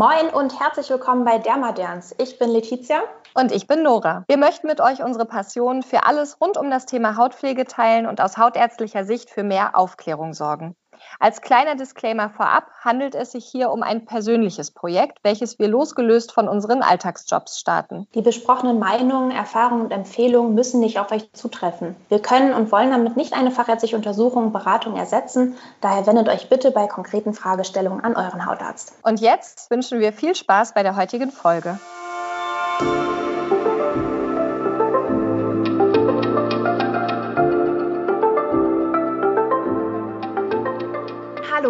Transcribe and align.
Moin 0.00 0.30
und 0.32 0.58
herzlich 0.58 0.88
willkommen 0.88 1.26
bei 1.26 1.36
Dermaderns. 1.36 2.14
Ich 2.16 2.38
bin 2.38 2.48
Letizia. 2.48 3.02
Und 3.34 3.52
ich 3.52 3.66
bin 3.66 3.82
Nora. 3.82 4.24
Wir 4.28 4.38
möchten 4.38 4.66
mit 4.66 4.80
euch 4.80 5.02
unsere 5.02 5.26
Passion 5.26 5.82
für 5.82 6.06
alles 6.06 6.40
rund 6.40 6.56
um 6.56 6.70
das 6.70 6.86
Thema 6.86 7.18
Hautpflege 7.18 7.66
teilen 7.66 8.06
und 8.06 8.22
aus 8.22 8.38
hautärztlicher 8.38 9.04
Sicht 9.04 9.28
für 9.28 9.42
mehr 9.42 9.76
Aufklärung 9.76 10.32
sorgen. 10.32 10.74
Als 11.18 11.40
kleiner 11.40 11.74
Disclaimer 11.74 12.30
vorab 12.30 12.64
handelt 12.80 13.14
es 13.14 13.32
sich 13.32 13.44
hier 13.44 13.70
um 13.70 13.82
ein 13.82 14.04
persönliches 14.04 14.70
Projekt, 14.70 15.18
welches 15.22 15.58
wir 15.58 15.68
losgelöst 15.68 16.32
von 16.32 16.48
unseren 16.48 16.82
Alltagsjobs 16.82 17.58
starten. 17.58 18.06
Die 18.14 18.22
besprochenen 18.22 18.78
Meinungen, 18.78 19.30
Erfahrungen 19.30 19.82
und 19.82 19.90
Empfehlungen 19.90 20.54
müssen 20.54 20.80
nicht 20.80 20.98
auf 20.98 21.12
euch 21.12 21.32
zutreffen. 21.32 21.96
Wir 22.08 22.20
können 22.20 22.52
und 22.52 22.72
wollen 22.72 22.90
damit 22.90 23.16
nicht 23.16 23.32
eine 23.32 23.50
fachärztliche 23.50 23.96
Untersuchung, 23.96 24.52
Beratung 24.52 24.96
ersetzen. 24.96 25.56
Daher 25.80 26.06
wendet 26.06 26.28
euch 26.28 26.48
bitte 26.48 26.70
bei 26.70 26.86
konkreten 26.86 27.34
Fragestellungen 27.34 28.02
an 28.02 28.16
euren 28.16 28.46
Hautarzt. 28.46 28.94
Und 29.02 29.20
jetzt 29.20 29.70
wünschen 29.70 30.00
wir 30.00 30.12
viel 30.12 30.34
Spaß 30.34 30.74
bei 30.74 30.82
der 30.82 30.96
heutigen 30.96 31.30
Folge. 31.30 31.78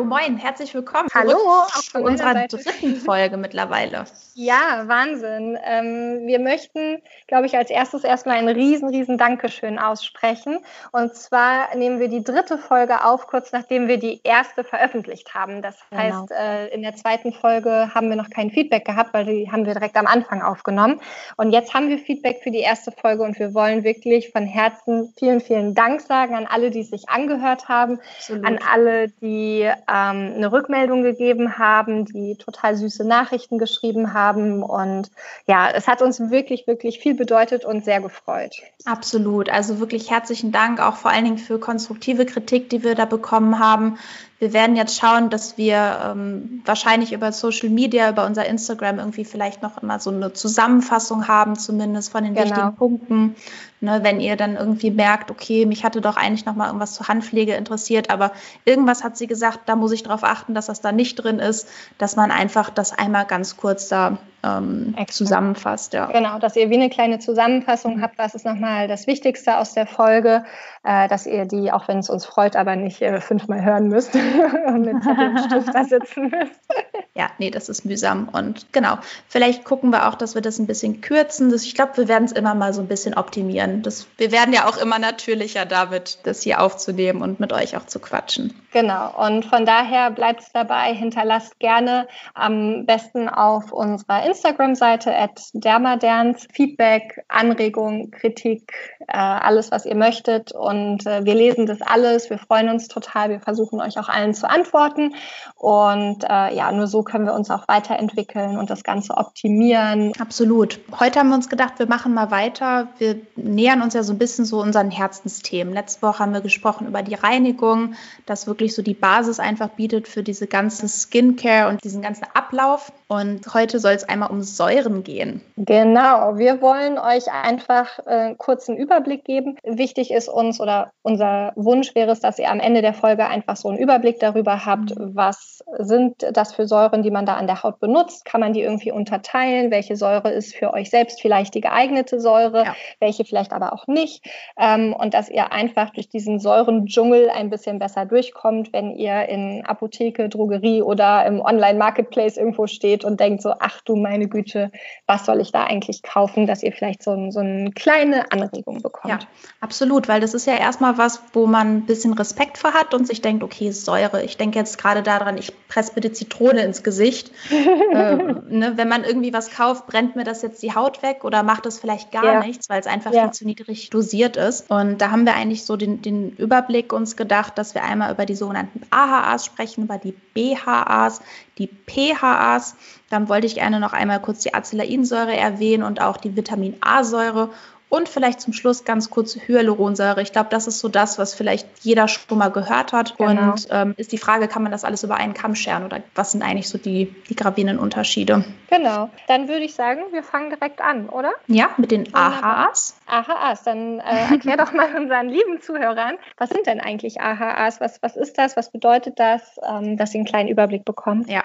Hallo, 0.01 0.09
moin, 0.09 0.39
herzlich 0.39 0.73
willkommen. 0.73 1.11
Hallo, 1.13 1.37
auch 1.37 1.69
zu 1.69 1.99
unserer 1.99 2.33
Seite. 2.33 2.57
dritten 2.57 2.97
Folge 2.97 3.37
mittlerweile. 3.37 4.07
Ja, 4.35 4.85
Wahnsinn. 4.87 5.59
Ähm, 5.65 6.27
wir 6.27 6.39
möchten, 6.39 7.03
glaube 7.27 7.45
ich, 7.45 7.59
als 7.59 7.69
erstes 7.69 8.05
erstmal 8.05 8.39
ein 8.39 8.49
riesen, 8.49 8.89
riesen 8.89 9.19
Dankeschön 9.19 9.79
aussprechen. 9.79 10.61
Und 10.93 11.15
zwar 11.15 11.75
nehmen 11.77 12.01
wir 12.01 12.09
die 12.09 12.25
dritte 12.25 12.57
Folge 12.57 13.05
auf, 13.05 13.27
kurz 13.27 13.53
nachdem 13.53 13.87
wir 13.87 13.99
die 13.99 14.21
erste 14.23 14.65
veröffentlicht 14.65 15.35
haben. 15.35 15.61
Das 15.61 15.77
genau. 15.91 16.03
heißt, 16.03 16.31
äh, 16.31 16.69
in 16.69 16.81
der 16.81 16.95
zweiten 16.95 17.35
Folge 17.35 17.93
haben 17.93 18.09
wir 18.09 18.17
noch 18.17 18.31
kein 18.31 18.51
Feedback 18.51 18.87
gehabt, 18.87 19.13
weil 19.13 19.27
die 19.27 19.51
haben 19.53 19.67
wir 19.67 19.75
direkt 19.75 19.97
am 19.97 20.07
Anfang 20.07 20.41
aufgenommen. 20.41 21.01
Und 21.37 21.53
jetzt 21.53 21.75
haben 21.75 21.91
wir 21.91 21.99
Feedback 21.99 22.41
für 22.43 22.53
die 22.53 22.61
erste 22.61 22.93
Folge 22.93 23.25
und 23.25 23.39
wir 23.39 23.53
wollen 23.53 23.85
wirklich 23.85 24.31
von 24.31 24.47
Herzen 24.47 25.13
vielen, 25.19 25.41
vielen 25.41 25.75
Dank 25.75 26.01
sagen 26.01 26.35
an 26.35 26.47
alle, 26.47 26.71
die 26.71 26.85
sich 26.85 27.11
angehört 27.11 27.69
haben, 27.69 27.99
Absolut. 28.17 28.47
an 28.47 28.59
alle, 28.73 29.09
die 29.09 29.71
ähm, 29.91 30.35
eine 30.37 30.53
Rückmeldung 30.53 31.03
gegeben 31.03 31.59
haben, 31.59 32.05
die 32.05 32.37
total 32.37 32.77
süße 32.77 33.05
Nachrichten 33.05 33.59
geschrieben 33.59 34.15
haben. 34.15 34.63
Und 34.63 35.11
ja, 35.47 35.69
es 35.71 35.89
hat 35.89 36.01
uns 36.01 36.31
wirklich, 36.31 36.67
wirklich 36.67 37.01
viel 37.01 37.15
bedeutet 37.15 37.65
und 37.65 37.85
sehr 37.85 38.01
gefreut. 38.01 38.57
Absolut. 38.85 39.51
Also 39.51 39.81
wirklich 39.81 40.11
herzlichen 40.11 40.53
Dank 40.53 40.81
auch 40.81 40.97
vor 40.97 41.11
allen 41.11 41.25
Dingen 41.25 41.39
für 41.39 41.59
konstruktive 41.59 42.25
Kritik, 42.25 42.71
die 42.71 42.85
wir 42.85 42.95
da 42.95 43.05
bekommen 43.05 43.59
haben. 43.59 43.99
Wir 44.41 44.55
werden 44.55 44.75
jetzt 44.75 44.99
schauen, 44.99 45.29
dass 45.29 45.59
wir 45.59 46.01
ähm, 46.03 46.63
wahrscheinlich 46.65 47.13
über 47.13 47.31
Social 47.31 47.69
Media, 47.69 48.09
über 48.09 48.25
unser 48.25 48.47
Instagram 48.47 48.99
irgendwie 48.99 49.27
vielleicht 49.27 49.63
noch 49.63 49.83
immer 49.83 50.01
so 50.01 50.11
eine 50.11 50.33
Zusammenfassung 50.33 51.29
haben, 51.29 51.57
zumindest 51.57 52.11
von 52.11 52.25
den 52.25 52.35
genau. 52.35 52.47
wichtigen 52.47 52.75
Punkten. 52.75 53.37
Ne, 53.83 54.01
wenn 54.03 54.21
ihr 54.21 54.37
dann 54.37 54.57
irgendwie 54.57 54.91
merkt, 54.91 55.31
okay, 55.31 55.65
mich 55.65 55.85
hatte 55.85 56.03
doch 56.03 56.19
eigentlich 56.19 56.45
noch 56.45 56.55
mal 56.55 56.67
irgendwas 56.67 56.93
zur 56.93 57.09
Handpflege 57.09 57.55
interessiert, 57.55 58.11
aber 58.11 58.33
irgendwas 58.67 59.03
hat 59.03 59.17
sie 59.17 59.27
gesagt, 59.27 59.61
da 59.65 59.75
muss 59.75 59.93
ich 59.93 60.03
darauf 60.03 60.23
achten, 60.23 60.53
dass 60.53 60.67
das 60.67 60.83
da 60.83 60.93
nicht 60.93 61.17
drin 61.17 61.39
ist, 61.39 61.67
dass 61.97 62.15
man 62.15 62.31
einfach 62.31 62.69
das 62.69 62.93
einmal 62.93 63.25
ganz 63.25 63.57
kurz 63.57 63.89
da 63.89 64.19
ähm, 64.43 64.95
zusammenfasst. 65.09 65.95
Ja. 65.95 66.07
Genau, 66.07 66.39
dass 66.39 66.57
ihr 66.57 66.69
wie 66.69 66.75
eine 66.75 66.91
kleine 66.91 67.21
Zusammenfassung 67.21 68.03
habt, 68.03 68.19
was 68.19 68.35
ist 68.35 68.45
nochmal 68.45 68.87
das 68.87 69.07
Wichtigste 69.07 69.57
aus 69.57 69.73
der 69.73 69.87
Folge, 69.87 70.45
äh, 70.83 71.09
dass 71.09 71.27
ihr 71.27 71.47
die, 71.47 71.73
auch 71.73 71.89
wenn 71.89 71.99
es 71.99 72.11
uns 72.11 72.27
freut, 72.27 72.57
aber 72.57 72.77
nicht 72.77 73.01
äh, 73.01 73.21
fünfmal 73.23 73.65
hören 73.65 73.89
müsst 73.89 74.15
und 74.67 74.83
mit 74.83 75.03
Zettel 75.03 75.29
und 75.29 75.39
Stift 75.39 75.75
da 75.75 75.85
sitzen 75.85 76.23
müsst. 76.25 76.61
ja, 77.15 77.31
nee, 77.39 77.51
das 77.51 77.69
ist 77.69 77.85
mühsam. 77.85 78.29
Und 78.29 78.73
genau, 78.73 78.99
vielleicht 79.29 79.65
gucken 79.65 79.91
wir 79.91 80.09
auch, 80.09 80.15
dass 80.15 80.35
wir 80.35 80.43
das 80.43 80.59
ein 80.59 80.67
bisschen 80.67 81.01
kürzen. 81.01 81.51
Das, 81.51 81.65
ich 81.65 81.75
glaube, 81.75 81.97
wir 81.97 82.09
werden 82.09 82.25
es 82.25 82.33
immer 82.33 82.55
mal 82.55 82.73
so 82.73 82.81
ein 82.81 82.89
bisschen 82.89 83.15
optimieren. 83.15 83.83
Das, 83.83 84.07
wir 84.17 84.33
werden 84.33 84.53
ja 84.55 84.69
auch 84.69 84.77
immer 84.77 84.99
natürlicher 84.99 85.67
damit, 85.67 86.19
das 86.25 86.43
hier 86.43 86.61
aufzunehmen 86.61 87.23
und 87.23 87.41
mit 87.41 87.53
euch 87.53 87.77
auch 87.77 87.87
zu 87.87 87.99
quatschen. 87.99 88.55
Genau, 88.73 89.13
und 89.27 89.45
von 89.45 89.67
daher 89.67 90.11
bleibt 90.11 90.43
es 90.43 90.53
dabei, 90.53 90.95
hinterlasst 90.95 91.59
gerne 91.59 92.07
am 92.35 92.87
besten 92.87 93.29
auf 93.29 93.73
unserer 93.73 94.25
Instagram-Seite 94.27 95.15
at 95.15 95.41
dermaderns 95.55 96.47
Feedback, 96.53 97.25
Anregung, 97.29 98.11
Kritik, 98.13 98.73
äh, 99.09 99.17
alles, 99.17 99.73
was 99.73 99.87
ihr 99.87 99.97
möchtet. 99.97 100.53
Und 100.53 101.07
äh, 101.07 101.25
wir 101.25 101.35
lesen 101.35 101.67
das 101.67 101.83
alles. 101.83 102.31
Wir 102.31 102.39
freuen 102.39 102.69
uns 102.69 102.89
total. 102.89 103.31
Wir 103.31 103.41
versuchen 103.41 103.81
euch 103.81 103.99
auch 103.99 104.09
allen 104.21 104.35
zu 104.35 104.49
antworten. 104.49 105.15
Und 105.57 106.25
äh, 106.25 106.55
ja, 106.55 106.73
nur 106.73 106.87
so 106.87 107.03
können 107.03 107.27
wir 107.27 107.35
uns 107.35 107.51
auch 107.51 107.69
weiterentwickeln 107.69 108.57
und 108.57 108.71
das 108.71 108.83
Ganze 108.83 109.17
optimieren. 109.17 110.13
Absolut. 110.19 110.81
Heute 110.99 111.19
haben 111.19 111.29
wir 111.29 111.35
uns 111.35 111.49
gedacht, 111.49 111.75
wir 111.79 111.87
machen 111.87 112.15
mal 112.15 112.31
weiter. 112.31 112.89
Wir 112.99 113.17
nähern 113.37 113.83
uns 113.83 113.95
ja 113.95 114.03
so 114.03 114.13
ein 114.13 114.19
bisschen 114.19 114.45
so 114.45 114.61
unseren 114.61 114.91
Herzensthemen. 114.91 115.75
Letzte 115.75 116.03
Woche 116.03 116.21
haben 116.21 116.33
wir 116.33 116.41
gesprochen 116.41 116.87
über 116.87 117.03
die 117.03 117.15
Reinigung, 117.15 117.95
das 118.27 118.47
wirklich 118.47 118.75
so 118.75 118.83
die 118.83 118.95
Basis 118.95 119.39
einfach 119.39 119.69
bietet 119.71 120.09
für 120.09 120.23
diese 120.23 120.47
ganze 120.47 120.89
Skincare 120.89 121.69
und 121.69 121.85
diesen 121.85 122.03
ganzen 122.03 122.27
Ablauf. 122.33 122.93
Und 123.09 123.53
heute 123.53 123.81
soll 123.81 123.93
es 123.93 124.09
einmal 124.09 124.31
um 124.31 124.43
Säuren 124.43 125.03
gehen. 125.03 125.43
Genau, 125.57 126.39
wir 126.39 126.63
wollen 126.63 126.99
euch 126.99 127.31
einfach 127.31 127.99
äh, 128.07 128.35
kurz 128.39 128.69
einen 128.69 128.79
Überblick 128.79 129.25
geben. 129.25 129.59
Wichtig 129.65 130.11
ist 130.11 130.29
uns 130.29 130.61
oder 130.61 130.93
unser 131.03 131.53
Wunsch 131.57 131.95
wäre 131.95 132.13
es, 132.13 132.21
dass 132.21 132.39
ihr 132.39 132.51
am 132.51 132.61
Ende 132.61 132.83
der 132.83 132.95
Folge 132.95 133.27
einfach 133.27 133.57
so 133.57 133.69
einen 133.69 133.79
Überblick 133.79 134.10
darüber 134.19 134.67
habt, 134.67 134.99
mhm. 134.99 135.15
was 135.15 135.65
sind 135.79 136.27
das 136.33 136.55
für 136.55 136.67
Säuren, 136.67 137.03
die 137.03 137.11
man 137.11 137.27
da 137.27 137.35
an 137.35 137.47
der 137.47 137.63
Haut 137.63 137.81
benutzt. 137.81 138.25
Kann 138.25 138.41
man 138.41 138.53
die 138.53 138.63
irgendwie 138.63 138.93
unterteilen? 138.93 139.71
Welche 139.71 139.97
Säure 139.97 140.31
ist 140.31 140.55
für 140.55 140.73
euch 140.73 140.91
selbst 140.91 141.21
vielleicht 141.21 141.55
die 141.55 141.61
geeignete 141.61 142.21
Säure? 142.21 142.65
Ja. 142.65 142.75
Welche 142.99 143.25
vielleicht 143.25 143.53
aber 143.53 143.73
auch 143.73 143.87
nicht? 143.87 144.25
Ähm, 144.59 144.95
und 144.95 145.15
dass 145.15 145.29
ihr 145.29 145.53
einfach 145.53 145.91
durch 145.91 146.09
diesen 146.09 146.41
Säurendschungel 146.41 147.31
ein 147.31 147.51
bisschen 147.51 147.79
besser 147.79 148.07
durchkommt, 148.07 148.73
wenn 148.73 148.91
ihr 148.91 149.29
in 149.29 149.65
Apotheke, 149.65 150.29
Drogerie 150.29 150.83
oder 150.83 151.25
im 151.27 151.41
Online-Marketplace 151.41 152.37
irgendwo 152.37 152.67
steht 152.67 153.05
und 153.05 153.21
denkt 153.21 153.43
so, 153.43 153.55
ach 153.59 153.81
du 153.83 153.97
meine 153.97 154.29
Güte, 154.29 154.71
was 155.07 155.27
soll 155.27 155.41
ich 155.41 155.53
da 155.53 155.65
eigentlich 155.65 156.03
kaufen, 156.03 156.47
dass 156.47 156.63
ihr 156.63 156.73
vielleicht 156.73 157.03
so, 157.03 157.31
so 157.31 157.41
eine 157.41 157.71
kleine 157.71 158.31
Anregung 158.33 158.83
bekommt. 158.83 159.23
Ja, 159.23 159.29
absolut, 159.61 160.09
weil 160.09 160.21
das 160.21 160.35
ist 160.35 160.47
ja 160.47 160.57
erstmal 160.57 160.99
was, 160.99 161.23
wo 161.33 161.47
man 161.47 161.77
ein 161.77 161.87
bisschen 161.87 162.13
Respekt 162.15 162.59
vor 162.59 162.73
hat 162.73 162.95
und 162.95 163.07
sich 163.07 163.21
denkt, 163.21 163.43
okay, 163.43 163.71
Säure. 164.01 164.23
Ich 164.23 164.37
denke 164.37 164.59
jetzt 164.59 164.79
gerade 164.79 165.03
daran, 165.03 165.37
ich 165.39 165.53
presse 165.69 165.93
bitte 165.95 166.13
Zitrone 166.13 166.63
ins 166.63 166.83
Gesicht. 166.83 167.31
äh, 167.51 168.17
ne, 168.17 168.73
wenn 168.77 168.89
man 168.89 169.05
irgendwie 169.05 169.33
was 169.33 169.51
kauft, 169.51 169.87
brennt 169.87 170.17
mir 170.17 170.25
das 170.25 170.43
jetzt 170.43 170.63
die 170.63 170.75
Haut 170.75 171.03
weg 171.03 171.25
oder 171.25 171.43
macht 171.43 171.67
es 171.67 171.79
vielleicht 171.79 172.11
gar 172.13 172.25
ja. 172.25 172.41
nichts, 172.41 172.69
weil 172.69 172.81
es 172.81 172.87
einfach 172.87 173.13
ja. 173.13 173.25
viel 173.25 173.33
zu 173.33 173.47
niedrig 173.47 173.91
dosiert 173.91 174.37
ist. 174.37 174.71
Und 174.71 174.99
da 174.99 175.11
haben 175.11 175.25
wir 175.25 175.35
eigentlich 175.35 175.65
so 175.65 175.77
den, 175.77 176.03
den 176.03 176.31
Überblick 176.37 176.93
uns 176.93 177.17
gedacht, 177.17 177.59
dass 177.59 177.75
wir 177.75 177.85
einmal 177.85 178.13
über 178.13 178.27
die 178.27 178.35
sogenannten 178.35 178.83
AHAs 178.91 179.45
sprechen, 179.45 179.85
über 179.85 179.99
die 179.99 180.15
BHAs, 180.35 181.21
die 181.59 181.69
PHAs. 181.69 182.77
Dann 183.11 183.29
wollte 183.29 183.47
ich 183.47 183.57
gerne 183.57 183.81
noch 183.81 183.93
einmal 183.93 184.21
kurz 184.21 184.41
die 184.41 184.55
Acelainsäure 184.55 185.37
erwähnen 185.37 185.83
und 185.83 186.01
auch 186.01 186.17
die 186.17 186.37
Vitamin 186.37 186.77
A-Säure 186.81 187.51
und 187.91 188.09
vielleicht 188.09 188.41
zum 188.41 188.55
Schluss 188.55 188.85
ganz 188.85 189.11
kurz 189.11 189.37
Hyaluronsäure. 189.37 190.23
Ich 190.23 190.33
glaube, 190.33 190.49
das 190.49 190.67
ist 190.67 190.79
so 190.79 190.89
das, 190.89 191.19
was 191.19 191.35
vielleicht 191.35 191.69
jeder 191.81 192.09
schon 192.09 192.39
mal 192.39 192.49
gehört 192.49 192.93
hat. 192.93 193.19
Genau. 193.19 193.53
Und 193.53 193.67
ähm, 193.71 193.95
ist 193.99 194.13
die 194.13 194.19
Frage, 194.19 194.49
kann 194.49 194.63
man 194.63 194.73
das 194.73 194.85
alles 194.85 195.03
über 195.03 195.17
einen 195.17 195.35
Kamm 195.35 195.55
scheren 195.55 195.85
oder 195.85 196.01
was 196.15 196.33
sind 196.33 196.43
eigentlich 196.43 196.69
so 196.69 196.79
die, 196.79 197.15
die 197.29 197.37
gravierenden 197.37 197.79
Unterschiede? 197.79 198.45
Genau. 198.71 199.11
Dann 199.27 199.49
würde 199.49 199.65
ich 199.65 199.75
sagen, 199.75 200.01
wir 200.13 200.23
fangen 200.23 200.51
direkt 200.51 200.81
an, 200.81 201.09
oder? 201.09 201.33
Ja, 201.49 201.71
mit 201.77 201.91
den 201.91 202.15
AHAs. 202.15 202.97
AHAs. 203.07 203.65
Dann 203.65 203.99
äh, 203.99 204.31
erklär 204.31 204.57
doch 204.57 204.73
mal 204.73 204.95
unseren 204.95 205.29
lieben 205.29 205.61
Zuhörern, 205.61 206.17
was 206.37 206.49
sind 206.51 206.67
denn 206.67 206.81
eigentlich 206.81 207.21
AHAs? 207.21 207.81
Was, 207.81 208.01
was 208.03 208.17
ist 208.17 208.39
das? 208.39 208.57
Was 208.57 208.71
bedeutet 208.71 209.19
das? 209.19 209.59
Ähm, 209.69 209.97
dass 209.97 210.13
sie 210.13 210.19
einen 210.19 210.27
kleinen 210.27 210.49
Überblick 210.49 210.85
bekommen. 210.85 211.27
Ja, 211.29 211.43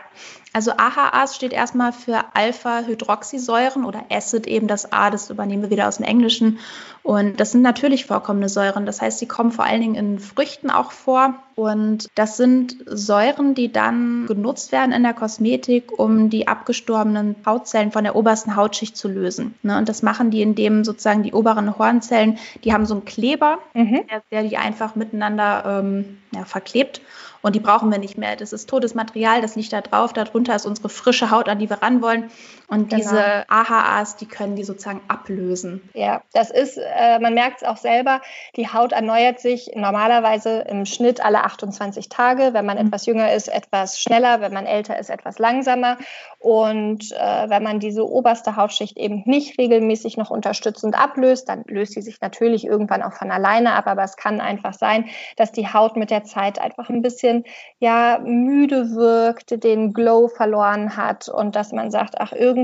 also 0.56 0.72
AHAs 0.78 1.36
steht 1.36 1.52
erstmal 1.52 1.92
für 1.92 2.24
Alpha-Hydroxysäuren 2.34 3.84
oder 3.84 4.06
Acid, 4.10 4.48
eben 4.48 4.70
das 4.70 4.90
A, 4.94 5.10
das 5.10 5.30
übernehmen 5.30 5.64
wir 5.64 5.70
wieder 5.70 5.90
aus 5.90 5.98
dem 5.98 6.06
Englischen. 6.06 6.60
Und 7.06 7.40
das 7.40 7.52
sind 7.52 7.62
natürlich 7.62 8.08
vorkommende 8.08 8.50
Säuren. 8.50 8.88
Das 8.88 9.00
heißt, 9.00 9.20
sie 9.20 9.28
kommen 9.28 9.52
vor 9.52 9.64
allen 9.64 9.80
Dingen 9.80 9.94
in 9.94 10.18
Früchten 10.18 10.72
auch 10.72 10.92
vor. 10.92 11.36
Und 11.54 12.10
das 12.16 12.36
sind 12.36 12.78
Säuren, 12.88 13.54
die 13.54 13.72
dann 13.72 14.26
genutzt 14.26 14.72
werden 14.72 14.92
in 14.92 15.04
der 15.04 15.14
Kosmetik, 15.14 16.00
um 16.00 16.32
die 16.32 16.48
abgestorbenen 16.48 17.36
Hautzellen 17.46 17.92
von 17.92 18.06
der 18.06 18.16
obersten 18.16 18.56
Hautschicht 18.56 18.98
zu 18.98 19.08
lösen. 19.08 19.54
Ne? 19.62 19.78
Und 19.78 19.88
das 19.88 20.02
machen 20.02 20.32
die, 20.32 20.42
indem 20.42 20.84
sozusagen 20.84 21.22
die 21.22 21.34
oberen 21.34 21.78
Hornzellen, 21.78 22.40
die 22.64 22.74
haben 22.74 22.88
so 22.88 22.96
einen 22.96 23.06
Kleber, 23.06 23.60
mhm. 23.76 24.02
der, 24.10 24.24
der, 24.32 24.42
die 24.42 24.58
einfach 24.58 24.96
miteinander 24.96 25.82
ähm, 25.84 26.18
ja, 26.34 26.44
verklebt. 26.44 27.02
Und 27.44 27.54
die 27.56 27.60
brauchen 27.60 27.92
wir 27.92 28.00
nicht 28.00 28.18
mehr. 28.18 28.36
Das 28.36 28.52
ist 28.52 28.68
totes 28.68 28.96
Material, 28.96 29.44
das 29.44 29.56
liegt 29.56 29.72
da 29.72 29.82
drauf. 29.82 30.14
Darunter 30.14 30.56
ist 30.56 30.66
unsere 30.66 30.90
frische 30.90 31.30
Haut, 31.30 31.48
an 31.48 31.60
die 31.60 31.70
wir 31.70 31.84
ran 31.84 32.02
wollen. 32.02 32.32
Und 32.68 32.90
genau. 32.90 32.98
diese 32.98 33.50
AHAs, 33.50 34.16
die 34.16 34.26
können 34.26 34.56
die 34.56 34.64
sozusagen 34.64 35.02
ablösen. 35.08 35.88
Ja, 35.94 36.22
das 36.34 36.50
ist, 36.50 36.78
äh, 36.78 37.20
man 37.20 37.36
merkt 37.36 37.62
es 37.62 37.68
auch 37.68 37.78
selber, 37.78 38.22
die 38.56 38.68
Haut 38.68 38.92
erneuert 38.92 39.40
sich 39.40 39.72
normalerweise 39.76 40.66
im 40.68 40.86
Schnitt 40.86 41.24
alle 41.24 41.44
28 41.44 42.10
Tage. 42.10 42.54
Wenn 42.54 42.66
man 42.66 42.80
mhm. 42.80 42.88
etwas 42.88 43.06
jünger 43.06 43.34
ist, 43.34 43.50
etwas 43.50 44.00
schneller, 44.00 44.42
wenn 44.42 44.54
man 44.54 44.66
älter 44.66 44.98
ist, 44.98 45.10
etwas 45.10 45.38
langsamer. 45.38 45.98
Und 46.40 47.12
äh, 47.12 47.50
wenn 47.50 47.64
man 47.64 47.80
diese 47.80 48.08
oberste 48.08 48.56
Hautschicht 48.56 48.98
eben 48.98 49.24
nicht 49.26 49.60
regelmäßig 49.60 50.18
noch 50.18 50.32
unterstützend 50.32 50.98
ablöst, 50.98 51.50
dann 51.50 51.64
löst 51.68 51.94
sie 51.94 52.02
sich 52.02 52.20
natürlich 52.22 52.66
irgendwann 52.66 53.04
auch 53.04 53.14
von 53.14 53.32
alleine 53.32 53.74
ab. 53.74 53.86
Aber 53.88 54.04
es 54.04 54.18
kann 54.18 54.42
einfach 54.42 54.74
sein, 54.74 55.06
dass 55.38 55.52
die 55.52 55.68
Haut 55.68 55.98
mit 55.98 56.10
der 56.10 56.24
Zeit 56.24 56.60
einfach 56.60 56.90
ein 56.90 57.02
bisschen 57.04 57.44
ja 57.80 58.20
müde 58.24 58.96
wirkt, 58.96 59.64
den 59.64 59.94
Glow 59.94 60.28
verloren 60.28 60.98
hat 60.98 61.30
und 61.30 61.56
dass 61.56 61.72
man 61.72 61.92
sagt, 61.92 62.16
ach 62.20 62.32
irgendwie 62.32 62.55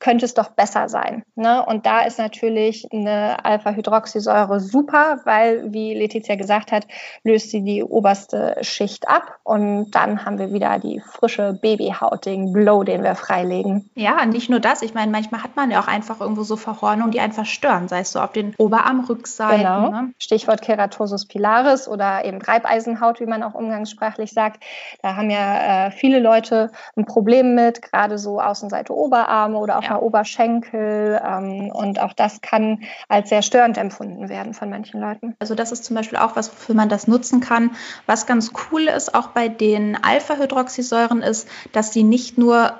könnte 0.00 0.24
es 0.24 0.34
doch 0.34 0.50
besser 0.50 0.88
sein. 0.88 1.24
Ne? 1.34 1.64
Und 1.64 1.86
da 1.86 2.02
ist 2.02 2.18
natürlich 2.18 2.88
eine 2.92 3.44
Alpha-Hydroxysäure 3.44 4.60
super, 4.60 5.20
weil 5.24 5.72
wie 5.72 5.94
Letizia 5.94 6.36
gesagt 6.36 6.72
hat, 6.72 6.86
löst 7.22 7.50
sie 7.50 7.62
die 7.62 7.82
oberste 7.82 8.56
Schicht 8.62 9.08
ab 9.08 9.38
und 9.44 9.90
dann 9.92 10.24
haben 10.24 10.38
wir 10.38 10.52
wieder 10.52 10.78
die 10.78 11.00
frische 11.00 11.58
Babyhaut, 11.60 12.26
den 12.26 12.52
Glow, 12.52 12.84
den 12.84 13.02
wir 13.02 13.14
freilegen. 13.14 13.90
Ja, 13.94 14.24
nicht 14.26 14.50
nur 14.50 14.60
das. 14.60 14.82
Ich 14.82 14.94
meine, 14.94 15.10
manchmal 15.10 15.42
hat 15.42 15.56
man 15.56 15.70
ja 15.70 15.80
auch 15.80 15.88
einfach 15.88 16.20
irgendwo 16.20 16.42
so 16.42 16.56
Verhornungen, 16.56 17.10
die 17.10 17.20
einfach 17.20 17.46
stören, 17.46 17.88
sei 17.88 18.00
es 18.00 18.12
so 18.12 18.20
auf 18.20 18.32
den 18.32 18.54
Oberarmrückseiten. 18.56 19.58
Genau. 19.58 19.90
Ne? 19.90 20.12
Stichwort 20.18 20.62
Keratosis 20.62 21.26
pilaris 21.26 21.88
oder 21.88 22.24
eben 22.24 22.40
Reibeisenhaut, 22.40 23.20
wie 23.20 23.26
man 23.26 23.42
auch 23.42 23.54
umgangssprachlich 23.54 24.32
sagt. 24.32 24.62
Da 25.02 25.16
haben 25.16 25.30
ja 25.30 25.86
äh, 25.86 25.90
viele 25.90 26.20
Leute 26.20 26.70
ein 26.96 27.04
Problem 27.04 27.54
mit, 27.54 27.82
gerade 27.82 28.18
so 28.18 28.40
Außenseite 28.40 28.92
Oberarme 29.18 29.58
oder 29.58 29.78
auch 29.78 29.82
ja. 29.82 29.90
mal 29.90 29.98
Oberschenkel. 30.00 31.20
Ähm, 31.24 31.70
und 31.72 32.00
auch 32.00 32.12
das 32.12 32.40
kann 32.40 32.82
als 33.08 33.28
sehr 33.28 33.42
störend 33.42 33.78
empfunden 33.78 34.28
werden 34.28 34.54
von 34.54 34.70
manchen 34.70 35.00
Leuten. 35.00 35.34
Also 35.38 35.54
das 35.54 35.72
ist 35.72 35.84
zum 35.84 35.96
Beispiel 35.96 36.18
auch 36.18 36.36
was, 36.36 36.50
wofür 36.50 36.74
man 36.74 36.88
das 36.88 37.08
nutzen 37.08 37.40
kann. 37.40 37.72
Was 38.06 38.26
ganz 38.26 38.52
cool 38.70 38.82
ist, 38.82 39.14
auch 39.14 39.28
bei 39.28 39.48
den 39.48 39.96
Alpha-Hydroxysäuren 40.02 41.22
ist, 41.22 41.48
dass 41.72 41.92
sie 41.92 42.04
nicht 42.04 42.38
nur 42.38 42.74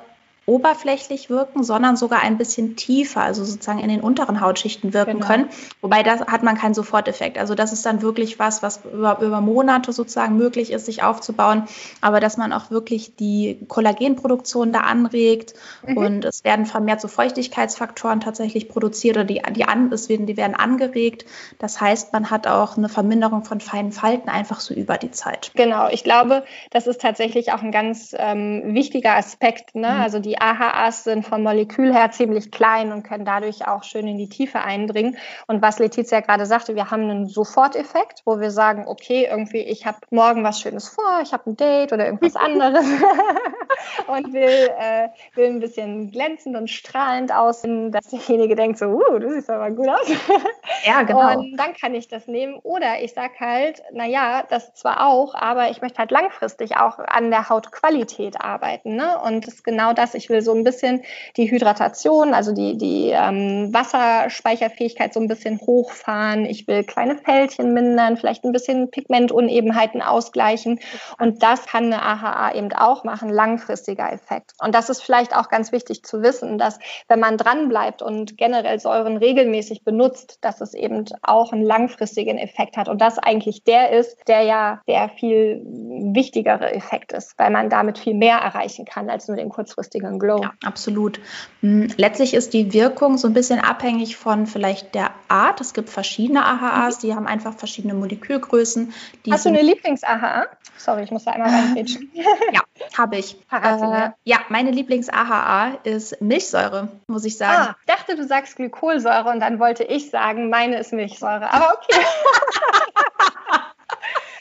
oberflächlich 0.49 1.29
wirken, 1.29 1.63
sondern 1.63 1.97
sogar 1.97 2.23
ein 2.23 2.39
bisschen 2.39 2.75
tiefer, 2.75 3.21
also 3.21 3.45
sozusagen 3.45 3.81
in 3.81 3.91
den 3.91 4.01
unteren 4.01 4.41
Hautschichten 4.41 4.95
wirken 4.95 5.15
genau. 5.15 5.27
können. 5.27 5.49
Wobei 5.83 6.03
da 6.03 6.27
hat 6.27 6.43
man 6.43 6.57
keinen 6.57 6.73
Soforteffekt. 6.73 7.37
Also 7.37 7.55
das 7.55 7.75
ist 7.75 7.85
dann 7.85 8.01
wirklich 8.01 8.39
was, 8.39 8.63
was 8.63 8.81
über, 8.91 9.21
über 9.21 9.43
Monate 9.43 9.93
sozusagen 9.93 10.39
möglich 10.39 10.73
ist, 10.73 10.87
sich 10.87 11.03
aufzubauen. 11.03 11.65
Aber 12.01 12.19
dass 12.19 12.39
man 12.39 12.55
auch 12.55 12.71
wirklich 12.71 13.15
die 13.17 13.59
Kollagenproduktion 13.69 14.73
da 14.73 14.81
anregt 14.81 15.53
mhm. 15.87 15.97
und 15.99 16.25
es 16.25 16.43
werden 16.45 16.65
vermehrt 16.65 17.03
so 17.03 17.09
Feuchtigkeitsfaktoren 17.09 18.21
tatsächlich 18.21 18.71
produziert 18.71 19.17
oder 19.17 19.27
die, 19.27 19.43
die, 19.55 19.65
an, 19.65 19.93
es 19.93 20.09
werden, 20.09 20.25
die 20.25 20.39
werden 20.39 20.55
angeregt. 20.55 21.27
Das 21.59 21.79
heißt, 21.79 22.15
man 22.15 22.31
hat 22.31 22.47
auch 22.47 22.79
eine 22.79 22.89
Verminderung 22.89 23.45
von 23.45 23.61
feinen 23.61 23.93
Falten 23.93 24.31
einfach 24.31 24.61
so 24.61 24.73
über 24.73 24.97
die 24.97 25.11
Zeit. 25.11 25.51
Genau, 25.55 25.89
ich 25.91 26.05
glaube, 26.05 26.45
das 26.71 26.87
ist 26.87 27.03
tatsächlich 27.03 27.53
auch 27.53 27.63
ein 27.63 27.71
ganz 27.71 28.17
ähm, 28.19 28.63
wichtiger 28.73 29.15
Aspekt. 29.15 29.75
Ne? 29.75 29.93
Mhm. 29.93 30.01
Also 30.01 30.21
die 30.21 30.38
AHAs 30.41 31.05
sind 31.05 31.27
vom 31.27 31.43
Molekül 31.43 31.93
her 31.93 32.11
ziemlich 32.11 32.51
klein 32.51 32.93
und 32.93 33.03
können 33.03 33.25
dadurch 33.25 33.67
auch 33.67 33.85
schön 33.85 34.07
in 34.07 34.19
die 34.19 34.29
Tiefe 34.29 34.61
eindringen. 34.61 35.17
Und 35.47 35.63
was 35.63 35.79
Letizia 35.79 36.21
gerade 36.21 36.47
sagte, 36.47 36.75
wir 36.75 36.91
haben 36.91 37.03
einen 37.03 37.27
Soforteffekt, 37.27 38.23
wo 38.25 38.41
wir 38.41 38.51
sagen, 38.51 38.85
okay, 38.87 39.29
irgendwie, 39.31 39.61
ich 39.61 39.87
habe 39.87 39.99
morgen 40.11 40.45
was 40.45 40.61
Schönes 40.61 40.89
vor, 40.89 41.21
ich 41.23 41.33
habe 41.33 41.51
ein 41.51 41.57
Date 41.57 41.93
oder 41.93 42.07
irgendwas 42.07 42.37
anderes 42.49 42.85
und 44.07 44.33
will, 44.33 44.71
äh, 44.79 45.09
will 45.35 45.47
ein 45.47 45.61
bisschen 45.61 46.11
glänzend 46.11 46.57
und 46.57 46.69
strahlend 46.69 47.33
aussehen, 47.33 47.93
dass 47.93 48.09
derjenige 48.09 48.57
denkt 48.57 48.79
so, 48.79 48.87
uh, 48.87 49.19
du 49.19 49.31
siehst 49.31 49.51
aber 49.51 49.71
gut 49.71 49.89
aus. 49.89 50.09
ja, 50.85 51.03
genau. 51.03 51.39
Und 51.39 51.57
dann 51.57 51.75
kann 51.75 51.95
ich 51.95 52.09
das 52.09 52.27
nehmen. 52.27 52.59
Oder 52.63 53.03
ich 53.03 53.13
sage 53.13 53.35
halt, 53.41 53.83
naja, 53.93 54.45
das 54.49 54.75
zwar 54.75 55.07
auch, 55.07 55.35
aber 55.35 55.71
ich 55.71 55.81
möchte 55.81 55.99
halt 55.99 56.11
langfristig 56.11 56.77
auch 56.77 56.99
an 56.99 57.31
der 57.31 57.49
Hautqualität 57.49 58.41
arbeiten. 58.41 58.97
Ne? 58.97 59.19
Und 59.21 59.47
das 59.47 59.55
ist 59.55 59.65
genau 59.65 59.93
das, 59.93 60.15
ich 60.15 60.28
will 60.29 60.43
so 60.43 60.55
ein 60.55 60.65
bisschen 60.65 61.03
die 61.37 61.51
Hydratation, 61.51 62.35
also 62.35 62.53
die, 62.53 62.77
die 62.77 63.11
ähm, 63.11 63.73
Wasserspeicherfähigkeit 63.73 65.13
so 65.15 65.21
ein 65.21 65.29
bisschen 65.29 65.61
hochfahren. 65.61 66.45
Ich 66.45 66.67
will 66.67 66.85
kleine 66.85 67.17
Fältchen 67.17 67.73
mindern, 67.73 68.17
vielleicht 68.17 68.45
ein 68.45 68.53
bisschen 68.53 68.91
Pigmentunebenheiten 68.91 70.03
ausgleichen. 70.03 70.81
Und 71.19 71.43
das 71.43 71.67
kann 71.67 71.85
eine 71.93 72.03
AHA 72.03 72.55
eben 72.55 72.73
auch 72.73 73.05
machen, 73.05 73.29
langfristiger 73.29 74.13
Effekt. 74.13 74.53
Und 74.63 74.75
das 74.75 74.91
ist 74.91 75.03
vielleicht 75.03 75.35
auch 75.37 75.49
ganz 75.49 75.73
wichtig 75.73 76.05
zu 76.05 76.23
wissen, 76.23 76.59
dass 76.59 76.79
wenn 77.09 77.21
man 77.21 77.37
dranbleibt 77.37 78.03
und 78.03 78.37
generell 78.37 78.79
Säuren 78.79 79.17
regelmäßig 79.17 79.85
benutzt, 79.85 80.39
dass 80.43 80.61
es 80.61 80.75
eben 80.75 81.05
auch 81.23 81.53
einen 81.53 81.63
langfristigen 81.63 82.39
Effekt 82.39 82.77
hat. 82.77 82.89
Und 82.89 83.01
das 83.01 83.19
eigentlich 83.19 83.65
der 83.65 83.91
ist, 83.91 84.29
der 84.29 84.43
ja 84.43 84.81
der 84.87 85.09
viel 85.09 85.63
wichtigere 85.65 86.73
Effekt 86.73 87.13
ist, 87.13 87.39
weil 87.39 87.51
man 87.51 87.71
damit 87.71 87.99
viel 87.99 88.15
mehr 88.15 88.39
erreichen 88.39 88.85
kann 88.85 89.11
als 89.11 89.29
nur 89.29 89.37
den 89.37 89.49
kurzfristigen 89.49 90.08
Glow. 90.17 90.43
Ja, 90.43 90.53
absolut. 90.65 91.21
Hm, 91.61 91.89
letztlich 91.97 92.35
ist 92.35 92.55
die 92.55 92.73
Wirkung 92.73 93.19
so 93.19 93.29
ein 93.29 93.35
bisschen 93.35 93.61
abhängig 93.61 94.17
von 94.17 94.47
vielleicht 94.47 94.95
der 94.95 95.11
Art. 95.29 95.61
Es 95.61 95.75
gibt 95.75 95.91
verschiedene 95.91 96.45
AHAs, 96.45 96.97
mhm. 96.97 97.01
die 97.07 97.15
haben 97.15 97.27
einfach 97.27 97.55
verschiedene 97.55 97.95
Molekülgrößen. 97.95 98.93
Hast 99.31 99.45
du 99.45 99.49
eine 99.51 99.63
Lieblings-AHA? 99.63 100.47
Sorry, 100.77 101.03
ich 101.03 101.11
muss 101.11 101.25
da 101.25 101.33
einmal 101.33 101.51
reinquetschen. 101.51 102.11
ja, 102.53 102.61
habe 102.97 103.17
ich. 103.17 103.37
Äh, 103.51 104.11
ja, 104.25 104.39
meine 104.49 104.71
Lieblings-AHA 104.71 105.79
ist 105.83 106.21
Milchsäure, 106.23 106.89
muss 107.09 107.25
ich 107.25 107.37
sagen. 107.37 107.71
Ah, 107.71 107.77
dachte, 107.87 108.17
du 108.17 108.25
sagst 108.27 108.57
Glykolsäure 108.57 109.29
und 109.31 109.41
dann 109.41 109.59
wollte 109.59 109.85
ich 109.85 110.11
sagen, 110.11 110.51
meine 110.51 110.79
ist 110.79 110.93
Milchsäure. 110.93 111.53
Aber 111.53 111.75
okay. 111.77 112.01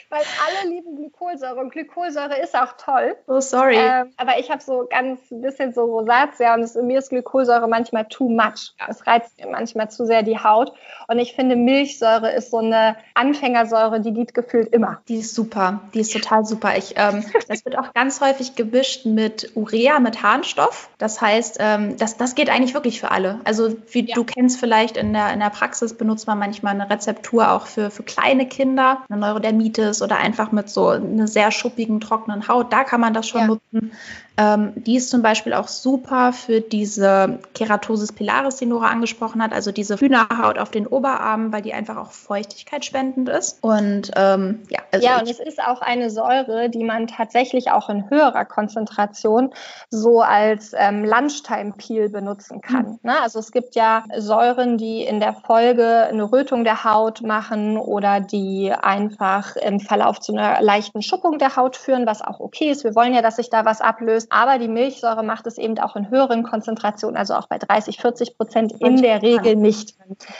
weil 0.10 0.22
alle 0.46 0.70
lieben 0.70 0.96
Glykolsäure 0.96 1.60
und 1.60 1.72
Glykolsäure 1.72 2.40
ist 2.42 2.56
auch 2.56 2.74
toll. 2.78 3.16
Oh, 3.28 3.40
sorry. 3.40 3.78
Ähm, 3.78 4.12
aber 4.18 4.40
ich 4.40 4.50
habe 4.50 4.62
so 4.62 4.88
ganz 4.90 5.20
ein 5.32 5.42
bisschen 5.42 5.74
so 5.74 5.84
Rosatia 5.84 6.54
und 6.54 6.62
es, 6.62 6.76
mir 6.76 7.00
ist 7.00 7.10
Glykolsäure 7.10 7.68
manchmal 7.68 8.06
too 8.08 8.30
much. 8.30 8.74
Es 8.88 9.06
reizt 9.06 9.38
mir 9.40 9.48
manchmal 9.48 9.90
zu 9.92 10.06
sehr 10.06 10.24
die 10.24 10.40
Haut. 10.40 10.74
Und 11.08 11.20
ich 11.20 11.36
finde, 11.36 11.56
Milchsäure 11.56 12.32
ist 12.32 12.52
so 12.52 12.58
eine 12.58 12.96
Anfängersäure, 13.14 14.00
die 14.00 14.14
geht 14.14 14.34
gefühlt 14.34 14.70
immer. 14.74 15.02
Die 15.08 15.18
ist 15.18 15.36
super. 15.36 15.82
Die 15.94 16.00
ist 16.00 16.14
total 16.14 16.46
super. 16.46 16.78
Ich, 16.78 16.94
ähm, 16.98 17.26
das 17.48 17.66
wird 17.66 17.78
auch 17.78 17.94
ganz 17.94 18.22
häufig 18.22 18.56
gemischt 18.56 19.06
mit 19.06 19.52
Urea, 19.56 20.00
mit 20.00 20.24
Harnstoff. 20.24 20.90
Das 20.98 21.22
heißt, 21.22 21.58
ähm, 21.60 21.98
das, 21.98 22.18
das 22.18 22.36
geht 22.36 22.50
eigentlich 22.50 22.74
wirklich 22.74 23.00
für 23.00 23.12
alle. 23.12 23.40
Also 23.44 23.76
wie 23.92 24.06
ja. 24.06 24.16
du 24.16 24.24
kennst 24.24 24.60
vielleicht 24.60 24.98
in 24.98 25.14
der, 25.14 25.34
in 25.34 25.40
der 25.40 25.50
Praxis 25.50 25.94
benutzt 25.94 26.28
man 26.28 26.40
manchmal 26.40 26.74
eine 26.74 26.90
Rezeptur 26.90 27.52
auch 27.52 27.68
für, 27.68 27.90
für 27.92 28.04
kleine 28.04 28.48
Kinder, 28.48 29.04
eine 29.10 29.20
Neurodermitis 29.20 29.97
oder 30.02 30.18
einfach 30.18 30.52
mit 30.52 30.70
so 30.70 30.90
einer 30.90 31.28
sehr 31.28 31.52
schuppigen, 31.52 32.00
trockenen 32.00 32.48
Haut. 32.48 32.72
Da 32.74 32.84
kann 32.84 33.02
man 33.02 33.14
das 33.14 33.28
schon 33.28 33.42
ja. 33.42 33.48
nutzen. 33.48 33.92
Ähm, 34.38 34.74
die 34.76 34.96
ist 34.96 35.10
zum 35.10 35.22
Beispiel 35.22 35.54
auch 35.54 35.68
super 35.68 36.32
für 36.32 36.62
diese 36.62 37.40
Keratosis 37.56 38.12
pilaris, 38.12 38.58
die 38.58 38.68
Nora 38.68 38.88
angesprochen 38.88 39.42
hat, 39.42 39.52
also 39.52 39.72
diese 39.72 39.98
Hühnerhaut 39.98 40.60
auf 40.60 40.70
den 40.70 40.86
Oberarmen, 40.86 41.52
weil 41.52 41.64
die 41.64 41.74
einfach 41.74 41.98
auch 41.98 42.12
Feuchtigkeit 42.12 42.86
spendend 42.86 43.30
ist. 43.30 43.58
Und 43.62 44.12
ähm, 44.16 44.62
ja, 44.70 44.80
also 44.92 45.06
ja, 45.06 45.20
und 45.20 45.30
es 45.30 45.40
ist 45.40 45.60
auch 45.62 45.82
eine 45.82 46.10
Säure, 46.10 46.70
die 46.70 46.84
man 46.84 47.08
tatsächlich 47.08 47.72
auch 47.72 47.90
in 47.90 48.10
höherer 48.10 48.46
Konzentration 48.46 49.54
so 49.90 50.22
als 50.22 50.74
ähm, 50.76 51.04
Lunchtime-Peel 51.04 52.10
benutzen 52.10 52.62
kann. 52.62 52.86
Mhm. 52.86 53.00
Ne? 53.04 53.22
Also 53.22 53.40
es 53.40 53.52
gibt 53.52 53.76
ja 53.76 54.04
Säuren, 54.18 54.78
die 54.78 55.02
in 55.02 55.20
der 55.20 55.34
Folge 55.34 56.08
eine 56.10 56.32
Rötung 56.32 56.64
der 56.64 56.84
Haut 56.84 57.22
machen 57.22 57.78
oder 57.78 58.20
die 58.20 58.72
einfach 58.72 59.56
im 59.56 59.80
Verlauf 59.80 60.20
zu 60.20 60.34
einer 60.34 60.62
leichten 60.62 61.02
Schuppung 61.02 61.40
der 61.40 61.56
Haut 61.56 61.76
führen, 61.76 62.06
was 62.06 62.22
auch 62.22 62.40
okay 62.40 62.70
ist. 62.70 62.84
Wir 62.84 62.94
wollen 62.94 63.14
ja, 63.14 63.22
dass 63.22 63.38
sich 63.38 63.50
da 63.50 63.66
was 63.66 63.82
ablöst. 63.82 64.27
Aber 64.30 64.60
die 64.60 64.68
Milchsäure 64.68 65.24
macht 65.24 65.48
es 65.48 65.58
eben 65.58 65.78
auch 65.80 65.96
in 65.96 66.10
höheren 66.10 66.44
Konzentrationen, 66.44 67.18
also 67.18 67.36
auch 67.36 67.48
bei 67.48 67.58
30, 67.58 67.98
40 68.00 68.38
Prozent 68.38 68.74
in 68.80 69.02
der 69.02 69.22
Regel 69.22 69.56
nicht. 69.56 69.96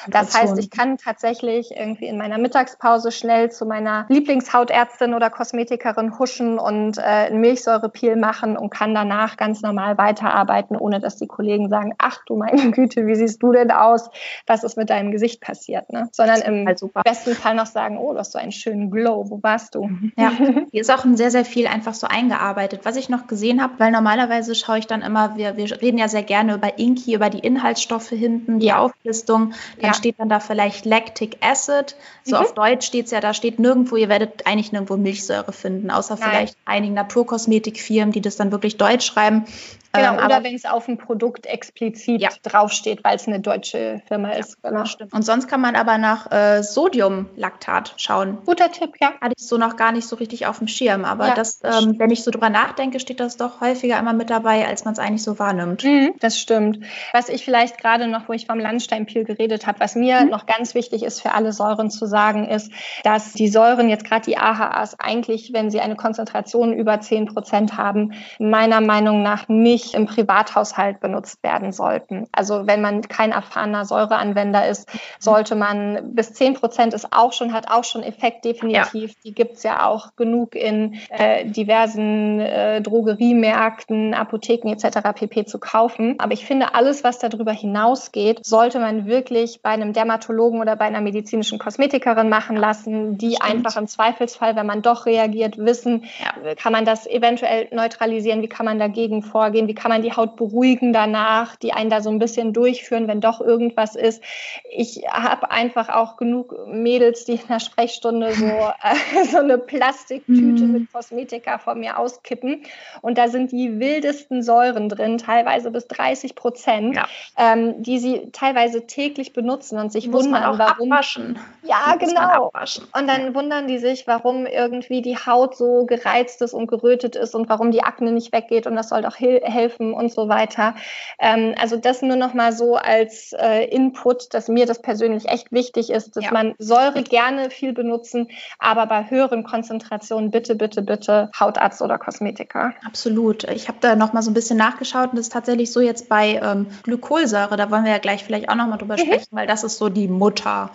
Das 0.08 0.38
heißt, 0.38 0.58
ich 0.60 0.70
kann 0.70 0.98
tatsächlich 0.98 1.72
irgendwie 1.72 2.08
in 2.08 2.18
meiner 2.18 2.38
Mittagspause 2.38 3.12
schnell 3.12 3.52
zu 3.52 3.66
meiner 3.66 4.06
Lieblingshautärztin 4.10 5.14
oder 5.14 5.30
Kosmetikerin 5.30 6.18
huschen 6.18 6.60
und 6.60 6.98
äh, 6.98 7.02
ein 7.02 7.42
Milchsäurepeel 7.42 8.16
machen 8.16 8.58
und 8.58 8.70
kann 8.70 8.94
danach 8.94 9.38
ganz 9.38 9.62
normal 9.62 9.98
weiterarbeiten, 9.98 10.76
ohne 10.76 11.00
dass 11.00 11.18
die 11.18 11.28
Kollegen 11.28 11.70
sagen, 11.70 11.94
ach 11.98 12.20
du 12.26 12.38
meine 12.38 12.72
Güte, 12.72 13.08
wie 13.08 13.16
siehst 13.16 13.42
du 13.44 13.52
denn 13.52 13.72
aus? 13.72 14.10
Was 14.46 14.64
ist 14.64 14.78
mit 14.78 14.90
deinem 14.90 15.12
Gesicht 15.12 15.42
passiert? 15.42 15.92
Ne? 15.92 16.10
Sondern 16.12 16.42
im 16.42 16.66
besten 17.04 17.34
Fall 17.34 17.56
noch 17.56 17.66
sagen, 17.66 17.98
oh, 17.98 18.14
du 18.14 18.20
hast 18.20 18.32
so 18.32 18.40
einen 18.40 18.52
schönen 18.52 18.92
Glow, 18.92 19.30
wo 19.30 19.42
warst 19.44 19.76
du? 19.76 19.90
Ja, 20.18 20.32
hier 20.72 20.82
ist 20.82 20.92
auch 20.92 21.06
sehr, 21.14 21.32
sehr 21.32 21.46
viel 21.46 21.68
einfach 21.68 21.94
so 21.94 22.08
eingearbeitet. 22.08 22.82
Was 22.84 22.96
ich 22.96 23.10
noch 23.10 23.28
gesehen 23.28 23.62
habe, 23.62 23.77
weil 23.78 23.92
normalerweise 23.92 24.56
schaue 24.56 24.80
ich 24.80 24.88
dann 24.88 25.02
immer, 25.02 25.38
wir, 25.38 25.58
wir 25.58 25.82
reden 25.82 25.98
ja 25.98 26.08
sehr 26.08 26.24
gerne 26.24 26.56
über 26.56 26.78
Inki, 26.78 27.14
über 27.14 27.30
die 27.30 27.40
Inhaltsstoffe 27.40 28.10
hinten, 28.10 28.60
die 28.60 28.68
ja. 28.68 28.80
Auflistung. 28.80 29.54
Dann 29.82 29.92
ja. 29.92 29.94
steht 29.94 30.20
dann 30.20 30.30
da 30.30 30.40
vielleicht 30.40 30.86
Lactic 30.86 31.38
Acid. 31.42 31.96
So 32.24 32.36
mhm. 32.36 32.42
auf 32.42 32.54
Deutsch 32.54 32.86
steht 32.88 33.06
es 33.06 33.12
ja, 33.12 33.20
da 33.20 33.34
steht 33.34 33.60
nirgendwo, 33.60 33.96
ihr 33.96 34.10
werdet 34.10 34.46
eigentlich 34.46 34.72
nirgendwo 34.72 34.98
Milchsäure 34.98 35.54
finden, 35.54 35.92
außer 35.92 36.16
Nein. 36.16 36.30
vielleicht 36.30 36.58
einigen 36.66 36.94
Naturkosmetikfirmen, 36.94 38.12
die 38.12 38.22
das 38.22 38.36
dann 38.36 38.52
wirklich 38.52 38.78
deutsch 38.78 39.06
schreiben. 39.06 39.46
Genau, 39.94 40.14
ähm, 40.14 40.26
oder 40.26 40.44
wenn 40.44 40.56
es 40.56 40.66
auf 40.66 40.86
dem 40.86 40.98
Produkt 40.98 41.46
explizit 41.46 42.22
ja. 42.22 42.30
draufsteht, 42.44 43.04
weil 43.04 43.16
es 43.16 43.28
eine 43.28 43.40
deutsche 43.40 44.02
Firma 44.08 44.32
ist. 44.32 44.62
Genau. 44.62 44.86
Stimmt. 44.86 45.14
Und 45.14 45.24
sonst 45.24 45.48
kann 45.48 45.62
man 45.62 45.76
aber 45.76 45.98
nach 45.98 46.32
äh, 46.32 46.62
Sodiumlaktat 46.62 47.94
schauen. 47.98 48.40
Guter 48.46 48.72
Tipp, 48.72 48.96
ja. 49.00 49.14
Hatte 49.22 49.34
ich 49.38 49.46
so 49.46 49.58
noch 49.58 49.76
gar 49.76 49.92
nicht 49.92 50.08
so 50.08 50.16
richtig 50.16 50.46
auf 50.46 50.60
dem 50.60 50.68
Schirm. 50.68 51.06
Aber 51.06 51.32
das, 51.32 51.60
ähm, 51.64 51.96
wenn 51.98 52.12
ich 52.12 52.24
so 52.24 52.32
drüber 52.32 52.50
nachdenke, 52.50 53.00
steht 53.00 53.20
das 53.20 53.38
doch 53.38 53.62
häufiger 53.68 54.00
immer 54.00 54.14
mit 54.14 54.30
dabei, 54.30 54.68
als 54.68 54.86
man 54.86 54.94
es 54.94 55.00
eigentlich 55.00 55.24
so 55.24 55.40
wahrnimmt. 55.40 55.84
Mhm, 55.84 56.14
das 56.20 56.40
stimmt. 56.40 56.80
Was 57.14 57.30
ich 57.30 57.44
vielleicht 57.46 57.78
gerade 57.78 58.08
noch, 58.08 58.28
wo 58.28 58.34
ich 58.34 58.48
vom 58.48 58.60
Landsteinpil 58.60 59.24
geredet 59.24 59.68
habe, 59.68 59.80
was 59.80 59.96
mir 59.96 60.22
mhm. 60.22 60.30
noch 60.30 60.46
ganz 60.46 60.76
wichtig 60.76 61.04
ist 61.04 61.22
für 61.22 61.34
alle 61.34 61.52
Säuren 61.52 61.90
zu 61.90 62.06
sagen, 62.06 62.48
ist, 62.48 62.72
dass 63.04 63.34
die 63.34 63.48
Säuren, 63.48 63.90
jetzt 63.90 64.06
gerade 64.06 64.26
die 64.26 64.38
AHAs, 64.38 65.00
eigentlich, 65.00 65.54
wenn 65.54 65.70
sie 65.70 65.80
eine 65.80 65.96
Konzentration 65.96 66.74
über 66.74 67.00
10 67.00 67.28
Prozent 67.28 67.78
haben, 67.78 68.14
meiner 68.40 68.82
Meinung 68.82 69.24
nach 69.24 69.48
nicht 69.48 69.94
im 69.94 70.06
Privathaushalt 70.06 71.00
benutzt 71.00 71.44
werden 71.44 71.72
sollten. 71.72 72.28
Also 72.32 72.68
wenn 72.68 72.82
man 72.82 73.02
kein 73.02 73.32
erfahrener 73.32 73.86
Säureanwender 73.86 74.68
ist, 74.68 74.90
sollte 75.20 75.56
man 75.56 76.16
bis 76.16 76.34
10 76.34 76.56
Prozent 76.56 76.94
ist 76.94 77.12
auch 77.12 77.34
schon, 77.34 77.54
hat 77.54 77.70
auch 77.70 77.84
schon 77.84 78.04
Effekt 78.04 78.46
definitiv. 78.46 79.12
Ja. 79.12 79.18
Die 79.24 79.34
gibt 79.34 79.56
es 79.56 79.64
ja 79.64 79.86
auch 79.86 80.16
genug 80.16 80.56
in 80.56 81.00
äh, 81.10 81.46
diversen 81.46 82.40
äh, 82.40 82.82
Drogeriemärkten, 82.82 83.57
Apotheken 83.58 84.70
etc. 84.70 85.00
pp. 85.16 85.46
zu 85.46 85.60
kaufen. 85.60 86.16
Aber 86.20 86.34
ich 86.34 86.46
finde, 86.46 86.76
alles, 86.76 87.04
was 87.04 87.20
darüber 87.20 87.52
hinausgeht, 87.52 88.46
sollte 88.46 88.80
man 88.80 89.06
wirklich 89.06 89.62
bei 89.62 89.70
einem 89.70 89.94
Dermatologen 89.94 90.62
oder 90.62 90.76
bei 90.76 90.86
einer 90.86 91.02
medizinischen 91.02 91.60
Kosmetikerin 91.60 92.30
machen 92.30 92.56
lassen, 92.56 93.18
die 93.18 93.36
Stimmt. 93.36 93.44
einfach 93.44 93.78
im 93.78 93.88
Zweifelsfall, 93.88 94.56
wenn 94.56 94.66
man 94.66 94.82
doch 94.82 95.06
reagiert, 95.06 95.58
wissen, 95.58 96.06
ja. 96.20 96.56
kann 96.56 96.72
man 96.72 96.86
das 96.86 97.08
eventuell 97.08 97.68
neutralisieren, 97.72 98.42
wie 98.42 98.48
kann 98.48 98.66
man 98.66 98.80
dagegen 98.80 99.24
vorgehen, 99.24 99.68
wie 99.68 99.76
kann 99.76 99.92
man 99.92 100.02
die 100.02 100.14
Haut 100.14 100.36
beruhigen 100.36 100.94
danach, 100.94 101.56
die 101.56 101.74
einen 101.74 101.90
da 101.90 102.02
so 102.02 102.10
ein 102.10 102.20
bisschen 102.20 102.54
durchführen, 102.54 103.08
wenn 103.08 103.22
doch 103.22 103.42
irgendwas 103.42 103.96
ist. 103.96 104.24
Ich 104.70 105.04
habe 105.10 105.52
einfach 105.52 105.90
auch 105.90 106.18
genug 106.18 106.56
Mädels, 106.68 107.26
die 107.26 107.34
in 107.34 107.48
der 107.50 107.60
Sprechstunde 107.60 108.34
so, 108.34 108.46
äh, 108.46 109.26
so 109.26 109.38
eine 109.38 109.58
Plastiktüte 109.58 110.64
mm. 110.64 110.72
mit 110.72 110.92
Kosmetika 110.92 111.58
vor 111.58 111.76
mir 111.76 111.98
auskippen. 112.00 112.64
Und 113.02 113.18
da 113.18 113.28
sind 113.28 113.37
die 113.46 113.80
wildesten 113.80 114.42
Säuren 114.42 114.90
drin, 114.90 115.20
teilweise 115.20 115.70
bis 115.70 115.88
30 115.88 116.34
Prozent, 116.34 116.96
ja. 116.96 117.08
ähm, 117.38 117.84
die 117.84 118.00
sie 118.00 118.30
teilweise 118.32 118.88
täglich 118.88 119.34
benutzen 119.34 119.78
und 119.78 119.92
sich 119.92 120.08
Muss 120.08 120.26
wundern, 120.26 120.58
warum. 120.58 120.92
Abwaschen. 120.92 121.38
Ja, 121.62 121.96
Muss 122.00 122.10
genau. 122.10 122.52
Und 122.98 123.08
dann 123.08 123.26
ja. 123.26 123.36
wundern 123.36 123.68
die 123.68 123.78
sich, 123.78 124.08
warum 124.08 124.46
irgendwie 124.48 125.04
die 125.04 125.18
Haut 125.18 125.56
so 125.56 125.86
gereizt 125.86 126.42
ist 126.42 126.54
und 126.54 126.68
gerötet 126.68 127.16
ist 127.16 127.36
und 127.36 127.50
warum 127.50 127.70
die 127.70 127.84
Akne 127.84 128.12
nicht 128.12 128.34
weggeht. 128.34 128.66
Und 128.66 128.76
das 128.76 128.90
soll 128.90 129.04
doch 129.04 129.20
helfen 129.20 129.68
helfen 129.68 129.94
und 129.94 130.12
so 130.12 130.30
weiter. 130.30 130.76
Ähm, 131.20 131.54
also 131.60 131.78
das 131.78 132.02
nur 132.02 132.16
noch 132.16 132.34
mal 132.34 132.54
so 132.54 132.76
als 132.76 133.34
äh, 133.34 133.66
Input, 133.66 134.34
dass 134.34 134.48
mir 134.48 134.66
das 134.66 134.82
persönlich 134.82 135.28
echt 135.28 135.52
wichtig 135.52 135.90
ist, 135.90 136.16
dass 136.16 136.26
ja. 136.26 136.32
man 136.32 136.56
Säure 136.58 137.04
gerne 137.04 137.50
viel 137.50 137.74
benutzen, 137.74 138.30
aber 138.60 138.86
bei 138.86 139.10
höheren 139.10 139.44
Konzentrationen 139.44 140.32
bitte, 140.32 140.56
bitte, 140.56 140.82
bitte 140.82 141.30
Hautarzt 141.38 141.82
oder 141.82 141.98
Kosmetiker. 141.98 142.74
Absolut. 142.86 143.27
Ich 143.32 143.68
habe 143.68 143.78
da 143.82 143.96
noch 143.96 144.14
mal 144.14 144.22
so 144.22 144.32
ein 144.32 144.34
bisschen 144.34 144.58
nachgeschaut 144.58 145.10
und 145.12 145.18
das 145.18 145.28
ist 145.28 145.34
tatsächlich 145.34 145.72
so 145.72 145.80
jetzt 145.82 146.10
bei 146.10 146.40
ähm, 146.42 146.68
Glykolsäure, 146.84 147.58
da 147.58 147.72
wollen 147.72 147.84
wir 147.84 147.92
ja 147.92 147.98
gleich 147.98 148.24
vielleicht 148.24 148.50
auch 148.50 148.56
noch 148.56 148.68
mal 148.68 148.78
drüber 148.78 148.96
mhm. 148.96 149.06
sprechen, 149.06 149.28
weil 149.32 149.48
das 149.48 149.64
ist 149.64 149.78
so 149.78 149.90
die 149.90 150.08
Mutter, 150.08 150.72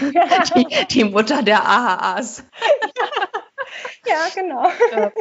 die, 0.56 0.66
die 0.90 1.04
Mutter 1.04 1.42
der 1.42 1.66
AHAs. 1.68 2.44
Ja, 4.06 4.16
genau. 4.34 4.68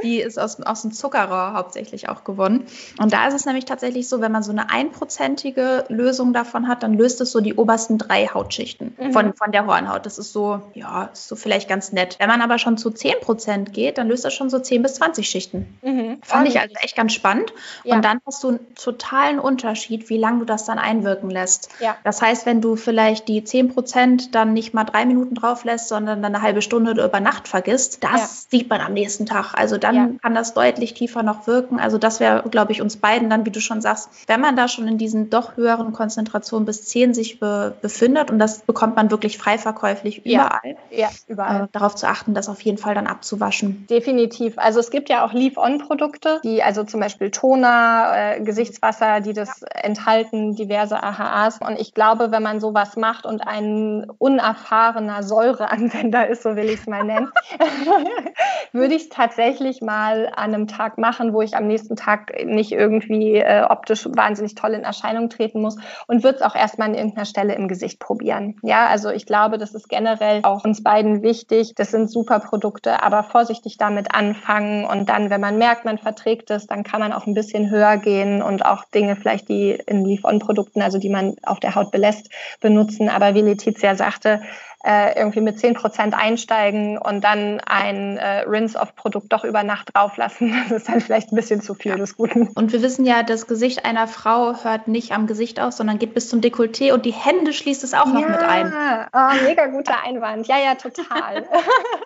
Die 0.04 0.20
ist 0.20 0.38
aus, 0.38 0.60
aus 0.62 0.82
dem 0.82 0.92
Zuckerrohr 0.92 1.54
hauptsächlich 1.54 2.10
auch 2.10 2.24
gewonnen. 2.24 2.66
Und 3.00 3.14
da 3.14 3.28
ist 3.28 3.34
es 3.34 3.46
nämlich 3.46 3.64
tatsächlich 3.64 4.10
so, 4.10 4.20
wenn 4.20 4.32
man 4.32 4.44
so 4.44 4.52
eine 4.52 4.70
einprozentige 4.70 5.86
Lösung 5.88 6.34
davon 6.34 6.68
hat, 6.68 6.84
dann 6.84 6.94
löst 6.94 7.22
es 7.22 7.32
so 7.32 7.40
die 7.40 7.54
obersten 7.54 7.98
drei 7.98 8.28
Hautschichten 8.28 8.96
mhm. 9.00 9.14
von, 9.14 9.34
von 9.34 9.52
der 9.52 9.66
Hornhaut. 9.66 10.06
Das 10.06 10.18
ist 10.18 10.34
so, 10.34 10.62
ja, 10.74 11.06
ist 11.14 11.28
so 11.28 11.36
vielleicht 11.36 11.70
ganz 11.70 11.92
nett. 11.94 12.18
Wenn 12.20 12.28
man 12.28 12.42
aber 12.42 12.58
schon 12.58 12.78
zu 12.78 12.92
10 12.92 13.22
Prozent 13.22 13.74
geht, 13.74 13.98
dann 13.98 14.10
löst 14.10 14.26
das 14.26 14.34
schon 14.34 14.50
so 14.50 14.60
10 14.60 14.82
bis 14.82 14.96
20 14.96 15.28
Schichten. 15.28 15.78
Mhm. 15.82 16.20
Fand 16.22 16.48
ich 16.50 16.60
also 16.60 16.76
echt 16.82 16.96
ganz 16.96 17.14
spannend. 17.14 17.54
Ja. 17.84 17.96
Und 17.96 18.06
dann 18.06 18.20
hast 18.26 18.44
du 18.44 18.50
einen 18.50 18.76
totalen 18.76 19.40
Unterschied, 19.40 20.10
wie 20.10 20.18
lange 20.18 20.40
du 20.40 20.46
das 20.46 20.66
dann 20.66 20.80
einwirken 20.80 21.30
lässt. 21.30 21.70
Ja. 21.80 21.96
Das 22.04 22.22
heißt, 22.22 22.46
wenn 22.46 22.62
du 22.62 22.76
vielleicht 22.76 23.28
die 23.28 23.44
10 23.44 23.74
Prozent 23.74 24.36
dann 24.36 24.54
nicht 24.54 24.74
mal 24.74 24.84
drei 24.84 25.06
Minuten 25.06 25.36
drauf 25.36 25.64
lässt, 25.64 25.88
sondern 25.88 26.22
dann 26.22 26.36
eine 26.36 26.44
halbe 26.44 26.62
Stunde 26.62 26.92
oder 26.92 27.06
über 27.06 27.20
Nacht 27.20 27.48
vergisst, 27.48 28.04
das 28.04 28.43
ja. 28.43 28.43
Sieht 28.50 28.70
man 28.70 28.82
am 28.82 28.94
nächsten 28.94 29.26
Tag. 29.26 29.54
Also 29.56 29.78
dann 29.78 29.96
ja. 29.96 30.10
kann 30.22 30.36
das 30.36 30.54
deutlich 30.54 30.94
tiefer 30.94 31.24
noch 31.24 31.48
wirken. 31.48 31.80
Also 31.80 31.98
das 31.98 32.20
wäre, 32.20 32.44
glaube 32.50 32.72
ich, 32.72 32.82
uns 32.82 32.98
beiden 32.98 33.30
dann, 33.30 33.46
wie 33.46 33.52
du 33.52 33.60
schon 33.60 33.82
sagst, 33.82 34.10
wenn 34.28 34.42
man 34.42 34.56
da 34.56 34.68
schon 34.68 34.88
in 34.88 34.98
diesen 34.98 35.30
doch 35.30 35.58
höheren 35.58 35.94
Konzentrationen 35.94 36.66
bis 36.66 36.86
10 36.86 37.14
sich 37.14 37.40
be 37.40 37.74
befindet 37.82 38.32
und 38.32 38.40
das 38.40 38.62
bekommt 38.62 38.96
man 38.96 39.10
wirklich 39.12 39.38
frei 39.38 39.58
verkäuflich 39.58 40.26
überall. 40.26 40.78
Ja, 40.92 40.98
ja 40.98 41.10
überall. 41.28 41.64
Äh, 41.64 41.68
darauf 41.72 41.96
zu 41.96 42.08
achten, 42.08 42.34
das 42.34 42.50
auf 42.50 42.62
jeden 42.62 42.78
Fall 42.78 42.96
dann 42.96 43.08
abzuwaschen. 43.08 43.88
Definitiv. 43.90 44.58
Also 44.58 44.80
es 44.80 44.92
gibt 44.92 45.10
ja 45.10 45.26
auch 45.26 45.34
Leave-On-Produkte, 45.34 46.42
die 46.44 46.64
also 46.64 46.84
zum 46.84 47.00
Beispiel 47.00 47.32
Toner, 47.32 48.12
äh, 48.16 48.42
Gesichtswasser, 48.42 49.22
die 49.22 49.34
das 49.34 49.62
ja. 49.62 49.68
enthalten, 49.82 50.56
diverse 50.56 51.02
AHAs. 51.02 51.60
Und 51.60 51.80
ich 51.80 51.94
glaube, 51.94 52.32
wenn 52.32 52.44
man 52.44 52.60
sowas 52.60 52.96
macht 52.96 53.26
und 53.26 53.48
ein 53.48 54.10
unerfahrener 54.18 55.24
Säureanwender 55.24 56.28
ist, 56.28 56.44
so 56.44 56.56
will 56.56 56.70
ich 56.70 56.82
es 56.82 56.88
mal 56.88 57.04
nennen, 57.04 57.32
würde 58.72 58.96
ich 58.96 59.10
tatsächlich 59.10 59.82
mal 59.82 60.28
an 60.28 60.54
einem 60.54 60.68
Tag 60.68 60.98
machen, 60.98 61.34
wo 61.34 61.42
ich 61.42 61.56
am 61.56 61.68
nächsten 61.68 61.96
Tag 61.96 62.34
nicht 62.46 62.72
irgendwie 62.72 63.36
äh, 63.36 63.64
optisch 63.64 64.08
wahnsinnig 64.10 64.56
toll 64.56 64.74
in 64.74 64.84
Erscheinung 64.84 65.30
treten 65.30 65.62
muss 65.62 65.78
und 66.08 66.24
würde 66.24 66.40
es 66.40 66.42
auch 66.42 66.56
erstmal 66.56 66.90
an 66.90 66.96
irgendeiner 66.96 67.26
Stelle 67.26 67.56
im 67.56 67.68
Gesicht 67.68 68.00
probieren. 68.00 68.56
Ja, 68.64 68.88
also 68.88 69.10
ich 69.10 69.26
glaube, 69.26 69.58
das 69.58 69.74
ist 69.74 69.90
generell 69.90 70.42
auch 70.44 70.64
uns 70.64 70.84
beiden 70.84 71.22
wichtig. 71.22 71.74
Das 71.76 71.92
sind 71.92 72.10
super 72.10 72.40
Produkte, 72.40 73.04
aber 73.04 73.24
vorsichtig 73.24 73.78
damit 73.78 74.14
anfangen 74.14 74.86
und 74.86 75.10
dann, 75.10 75.30
wenn 75.30 75.42
man 75.42 75.58
merkt, 75.58 75.86
man 75.86 75.98
verträgt 75.98 76.52
es, 76.52 76.68
dann 76.68 76.84
kann 76.84 77.00
man 77.00 77.14
auch 77.14 77.28
ein 77.28 77.34
bisschen 77.34 77.70
höher 77.70 77.98
gehen 77.98 78.42
und 78.42 78.66
auch 78.66 78.86
Dinge 78.86 79.16
vielleicht, 79.16 79.50
die 79.50 79.72
in 79.86 80.06
Leave-On-Produkten, 80.06 80.82
also 80.82 80.98
die 80.98 81.10
man 81.10 81.36
auf 81.44 81.60
der 81.60 81.76
Haut 81.76 81.92
belässt, 81.92 82.30
benutzen. 82.62 83.10
Aber 83.10 83.36
wie 83.36 83.42
Letizia 83.42 83.96
sagte, 83.96 84.42
äh, 84.84 85.18
irgendwie 85.18 85.40
mit 85.40 85.60
10 85.60 85.76
Prozent 85.76 86.14
einsteigen 86.14 86.98
und 86.98 87.24
dann 87.24 87.62
ein 87.66 88.18
äh, 88.18 88.42
Rinse-Off-Produkt 88.42 89.32
doch 89.32 89.46
über 89.46 89.64
Nacht 89.64 89.90
drauflassen. 89.94 90.54
Das 90.64 90.72
ist 90.72 90.90
dann 90.90 91.02
vielleicht 91.02 91.32
ein 91.32 91.36
bisschen 91.36 91.62
zu 91.62 91.74
viel 91.74 91.96
des 91.96 92.16
Guten. 92.16 92.48
Und 92.48 92.72
wir 92.72 92.82
wissen 92.82 93.06
ja, 93.06 93.22
das 93.22 93.48
Gesicht 93.48 93.86
einer 93.86 94.08
Frau 94.08 94.64
hört 94.64 94.88
nicht 94.88 95.12
am 95.12 95.28
Gesicht 95.28 95.60
aus, 95.60 95.78
sondern 95.78 96.00
geht 96.00 96.14
bis 96.14 96.30
zum 96.30 96.42
Dekolleté 96.42 96.94
und 96.94 97.06
die 97.06 97.12
Hände 97.12 97.54
schließt 97.54 97.84
es 97.84 97.94
auch 97.94 98.08
ja, 98.08 98.14
noch 98.14 98.28
mit 98.28 98.40
ein. 98.40 98.74
Oh, 99.14 99.46
mega 99.46 99.68
guter 99.68 100.04
Einwand. 100.04 100.48
Ja, 100.48 100.58
ja, 100.58 100.76
total. 100.76 101.46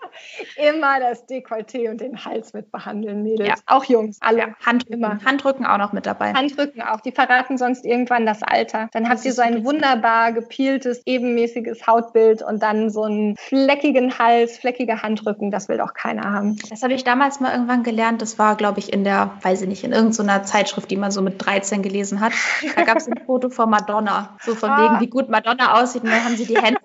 Immer 0.55 0.99
das 0.99 1.27
Dekolleté 1.27 1.89
und 1.89 2.01
den 2.01 2.25
Hals 2.25 2.53
mit 2.53 2.71
behandeln, 2.71 3.23
Mädels. 3.23 3.49
Ja. 3.49 3.55
Auch 3.67 3.85
Jungs, 3.85 4.17
alle. 4.21 4.39
Ja, 4.39 4.47
Handrücken. 4.65 4.93
Immer. 4.93 5.19
Handrücken 5.23 5.65
auch 5.65 5.77
noch 5.77 5.93
mit 5.93 6.05
dabei. 6.05 6.33
Handrücken 6.33 6.81
auch. 6.81 7.01
Die 7.01 7.11
verraten 7.11 7.57
sonst 7.57 7.85
irgendwann 7.85 8.25
das 8.25 8.43
Alter. 8.43 8.89
Dann 8.91 9.07
habt 9.09 9.23
ihr 9.23 9.33
so 9.33 9.41
ein 9.41 9.63
wunderbar 9.63 10.31
gepieltes, 10.31 11.01
ebenmäßiges 11.05 11.87
Hautbild 11.87 12.41
und 12.41 12.61
dann 12.61 12.66
so 12.89 13.03
einen 13.03 13.35
fleckigen 13.37 14.17
Hals, 14.19 14.57
fleckige 14.57 15.01
Handrücken. 15.01 15.51
Das 15.51 15.69
will 15.69 15.77
doch 15.77 15.93
keiner 15.93 16.31
haben. 16.31 16.57
Das 16.69 16.83
habe 16.83 16.93
ich 16.93 17.03
damals 17.03 17.39
mal 17.39 17.51
irgendwann 17.51 17.83
gelernt. 17.83 18.21
Das 18.21 18.37
war, 18.39 18.55
glaube 18.55 18.79
ich, 18.79 18.93
in 18.93 19.03
der, 19.03 19.31
weiß 19.41 19.61
ich 19.61 19.67
nicht, 19.67 19.83
in 19.83 19.91
irgendeiner 19.91 20.43
Zeitschrift, 20.43 20.89
die 20.91 20.97
man 20.97 21.11
so 21.11 21.21
mit 21.21 21.45
13 21.45 21.81
gelesen 21.81 22.19
hat. 22.19 22.33
Da 22.75 22.83
gab 22.83 22.97
es 22.97 23.07
ein 23.07 23.19
Foto 23.25 23.49
von 23.49 23.69
Madonna. 23.69 24.37
So 24.41 24.55
von 24.55 24.69
ah. 24.69 24.83
wegen, 24.83 25.01
wie 25.01 25.09
gut 25.09 25.29
Madonna 25.29 25.81
aussieht. 25.81 26.03
Und 26.03 26.11
dann 26.11 26.23
haben 26.23 26.35
sie 26.35 26.45
die 26.45 26.57
Hände 26.57 26.79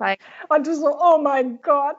Und 0.49 0.67
du 0.67 0.75
so, 0.75 0.97
oh 1.01 1.19
mein 1.19 1.61
Gott. 1.63 1.97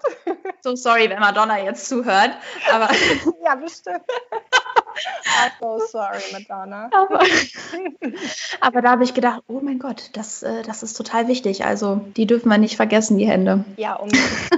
So 0.61 0.75
sorry, 0.75 1.09
wenn 1.09 1.19
Madonna 1.19 1.59
jetzt 1.63 1.87
zuhört. 1.87 2.31
Aber 2.71 2.89
ja, 3.45 3.55
bestimmt. 3.55 4.01
I'm 4.93 5.51
so 5.59 5.85
sorry, 5.88 6.21
Madonna. 6.31 6.89
Aber, 6.91 7.19
aber 8.62 8.81
da 8.81 8.91
habe 8.91 9.03
ich 9.03 9.13
gedacht, 9.13 9.43
oh 9.47 9.59
mein 9.62 9.79
Gott, 9.79 10.09
das, 10.13 10.43
äh, 10.43 10.63
das 10.63 10.83
ist 10.83 10.95
total 10.95 11.27
wichtig. 11.27 11.65
Also 11.65 12.01
die 12.15 12.27
dürfen 12.27 12.50
wir 12.50 12.57
nicht 12.57 12.75
vergessen, 12.75 13.17
die 13.17 13.27
Hände. 13.27 13.65
Ja, 13.77 13.95
und, 13.95 14.13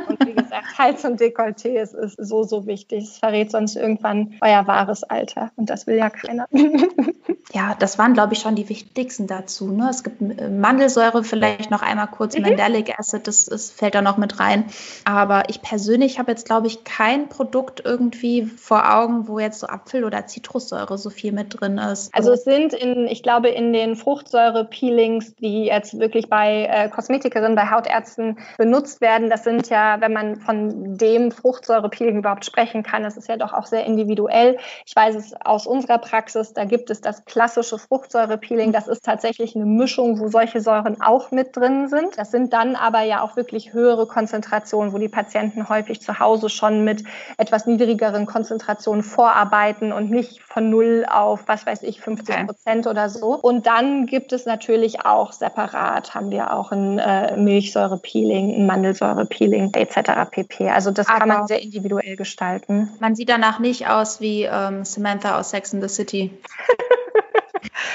und 0.07 0.25
wie 0.25 0.33
gesagt, 0.33 0.65
Hals 0.77 1.05
und 1.05 1.19
Dekolleté 1.19 1.81
ist, 1.81 1.93
ist 1.93 2.17
so, 2.17 2.43
so 2.43 2.67
wichtig. 2.67 3.03
Es 3.05 3.17
verrät 3.17 3.51
sonst 3.51 3.75
irgendwann 3.75 4.35
euer 4.41 4.67
wahres 4.67 5.03
Alter. 5.03 5.51
Und 5.55 5.69
das 5.69 5.87
will 5.87 5.97
ja 5.97 6.09
keiner. 6.09 6.47
ja, 7.53 7.75
das 7.77 7.97
waren, 7.97 8.13
glaube 8.13 8.33
ich, 8.33 8.39
schon 8.39 8.55
die 8.55 8.69
wichtigsten 8.69 9.27
dazu. 9.27 9.71
Ne? 9.71 9.89
Es 9.89 10.03
gibt 10.03 10.21
äh, 10.21 10.49
Mandelsäure, 10.49 11.23
vielleicht 11.23 11.71
noch 11.71 11.81
einmal 11.81 12.07
kurz, 12.07 12.35
mhm. 12.35 12.43
Mandelic 12.43 12.97
Acid, 12.97 13.27
das, 13.27 13.45
das 13.45 13.71
fällt 13.71 13.95
da 13.95 14.01
noch 14.01 14.17
mit 14.17 14.39
rein. 14.39 14.65
Aber 15.05 15.49
ich 15.49 15.61
persönlich 15.61 16.19
habe 16.19 16.31
jetzt, 16.31 16.45
glaube 16.45 16.67
ich, 16.67 16.83
kein 16.83 17.29
Produkt 17.29 17.81
irgendwie 17.83 18.45
vor 18.45 18.93
Augen, 18.93 19.27
wo 19.27 19.39
jetzt 19.39 19.59
so 19.59 19.67
Apfel 19.67 20.03
oder 20.03 20.24
Zitrussäure 20.27 20.97
so 20.97 21.09
viel 21.09 21.31
mit 21.31 21.59
drin 21.59 21.77
ist. 21.77 22.13
Also 22.13 22.31
es 22.33 22.43
sind 22.43 22.73
in, 22.73 23.07
ich 23.07 23.23
glaube, 23.23 23.49
in 23.49 23.73
den 23.73 23.95
Fruchtsäure-Peelings, 23.95 25.35
die 25.35 25.65
jetzt 25.65 25.99
wirklich 25.99 26.29
bei 26.29 26.65
äh, 26.65 26.89
Kosmetikerinnen, 26.89 27.55
bei 27.55 27.69
Hautärzten 27.69 28.39
benutzt 28.57 29.01
werden, 29.01 29.29
das 29.29 29.43
sind 29.43 29.69
ja, 29.69 30.01
wenn 30.01 30.13
man 30.13 30.37
von 30.37 30.97
dem 30.97 31.31
Fruchtsäure-Peeling 31.31 32.17
überhaupt 32.17 32.45
sprechen 32.45 32.83
kann, 32.83 33.03
das 33.03 33.17
ist 33.17 33.27
ja 33.27 33.37
doch 33.37 33.53
auch 33.53 33.65
sehr 33.65 33.85
individuell. 33.85 34.57
Ich 34.85 34.95
weiß 34.95 35.15
es 35.15 35.33
aus 35.41 35.67
unserer 35.67 35.97
Praxis, 35.97 36.53
da 36.53 36.65
gibt 36.65 36.89
es 36.89 37.01
das 37.01 37.25
klassische 37.25 37.77
Fruchtsäure-Peeling. 37.77 38.71
Das 38.71 38.87
ist 38.87 39.03
tatsächlich 39.03 39.55
eine 39.55 39.65
Mischung, 39.65 40.19
wo 40.19 40.27
solche 40.27 40.61
Säuren 40.61 41.01
auch 41.01 41.31
mit 41.31 41.55
drin 41.55 41.87
sind. 41.87 42.17
Das 42.17 42.31
sind 42.31 42.53
dann 42.53 42.75
aber 42.75 43.01
ja 43.01 43.21
auch 43.21 43.35
wirklich 43.35 43.73
höhere 43.73 44.07
Konzentrationen, 44.07 44.93
wo 44.93 44.97
die 44.97 45.09
Patienten 45.09 45.69
häufig 45.69 46.01
zu 46.01 46.19
Hause 46.19 46.49
schon 46.49 46.83
mit 46.83 47.03
etwas 47.37 47.65
niedrigeren 47.65 48.25
Konzentrationen 48.25 49.03
vorarbeiten 49.03 49.91
und 49.91 50.09
nicht 50.15 50.41
von 50.41 50.69
null 50.69 51.05
auf, 51.09 51.41
was 51.47 51.65
weiß 51.65 51.83
ich, 51.83 52.01
50 52.01 52.47
Prozent 52.47 52.87
okay. 52.87 52.89
oder 52.89 53.09
so. 53.09 53.35
Und 53.35 53.67
dann 53.67 54.07
gibt 54.07 54.33
es 54.33 54.45
natürlich 54.45 55.05
auch 55.05 55.31
separat, 55.31 56.15
haben 56.15 56.31
wir 56.31 56.53
auch 56.53 56.71
ein 56.71 56.97
äh, 56.97 57.37
Milchsäure-Peeling, 57.37 58.55
ein 58.55 58.65
Mandelsäure-Peeling 58.65 59.73
etc. 59.73 60.29
pp. 60.31 60.69
Also 60.69 60.91
das 60.91 61.07
aber 61.07 61.19
kann 61.19 61.27
man 61.27 61.47
sehr 61.47 61.61
individuell 61.61 62.15
gestalten. 62.15 62.91
Man 62.99 63.15
sieht 63.15 63.29
danach 63.29 63.59
nicht 63.59 63.87
aus 63.87 64.21
wie 64.21 64.43
ähm, 64.43 64.83
Samantha 64.83 65.39
aus 65.39 65.51
Sex 65.51 65.73
in 65.73 65.81
the 65.81 65.89
City. 65.89 66.31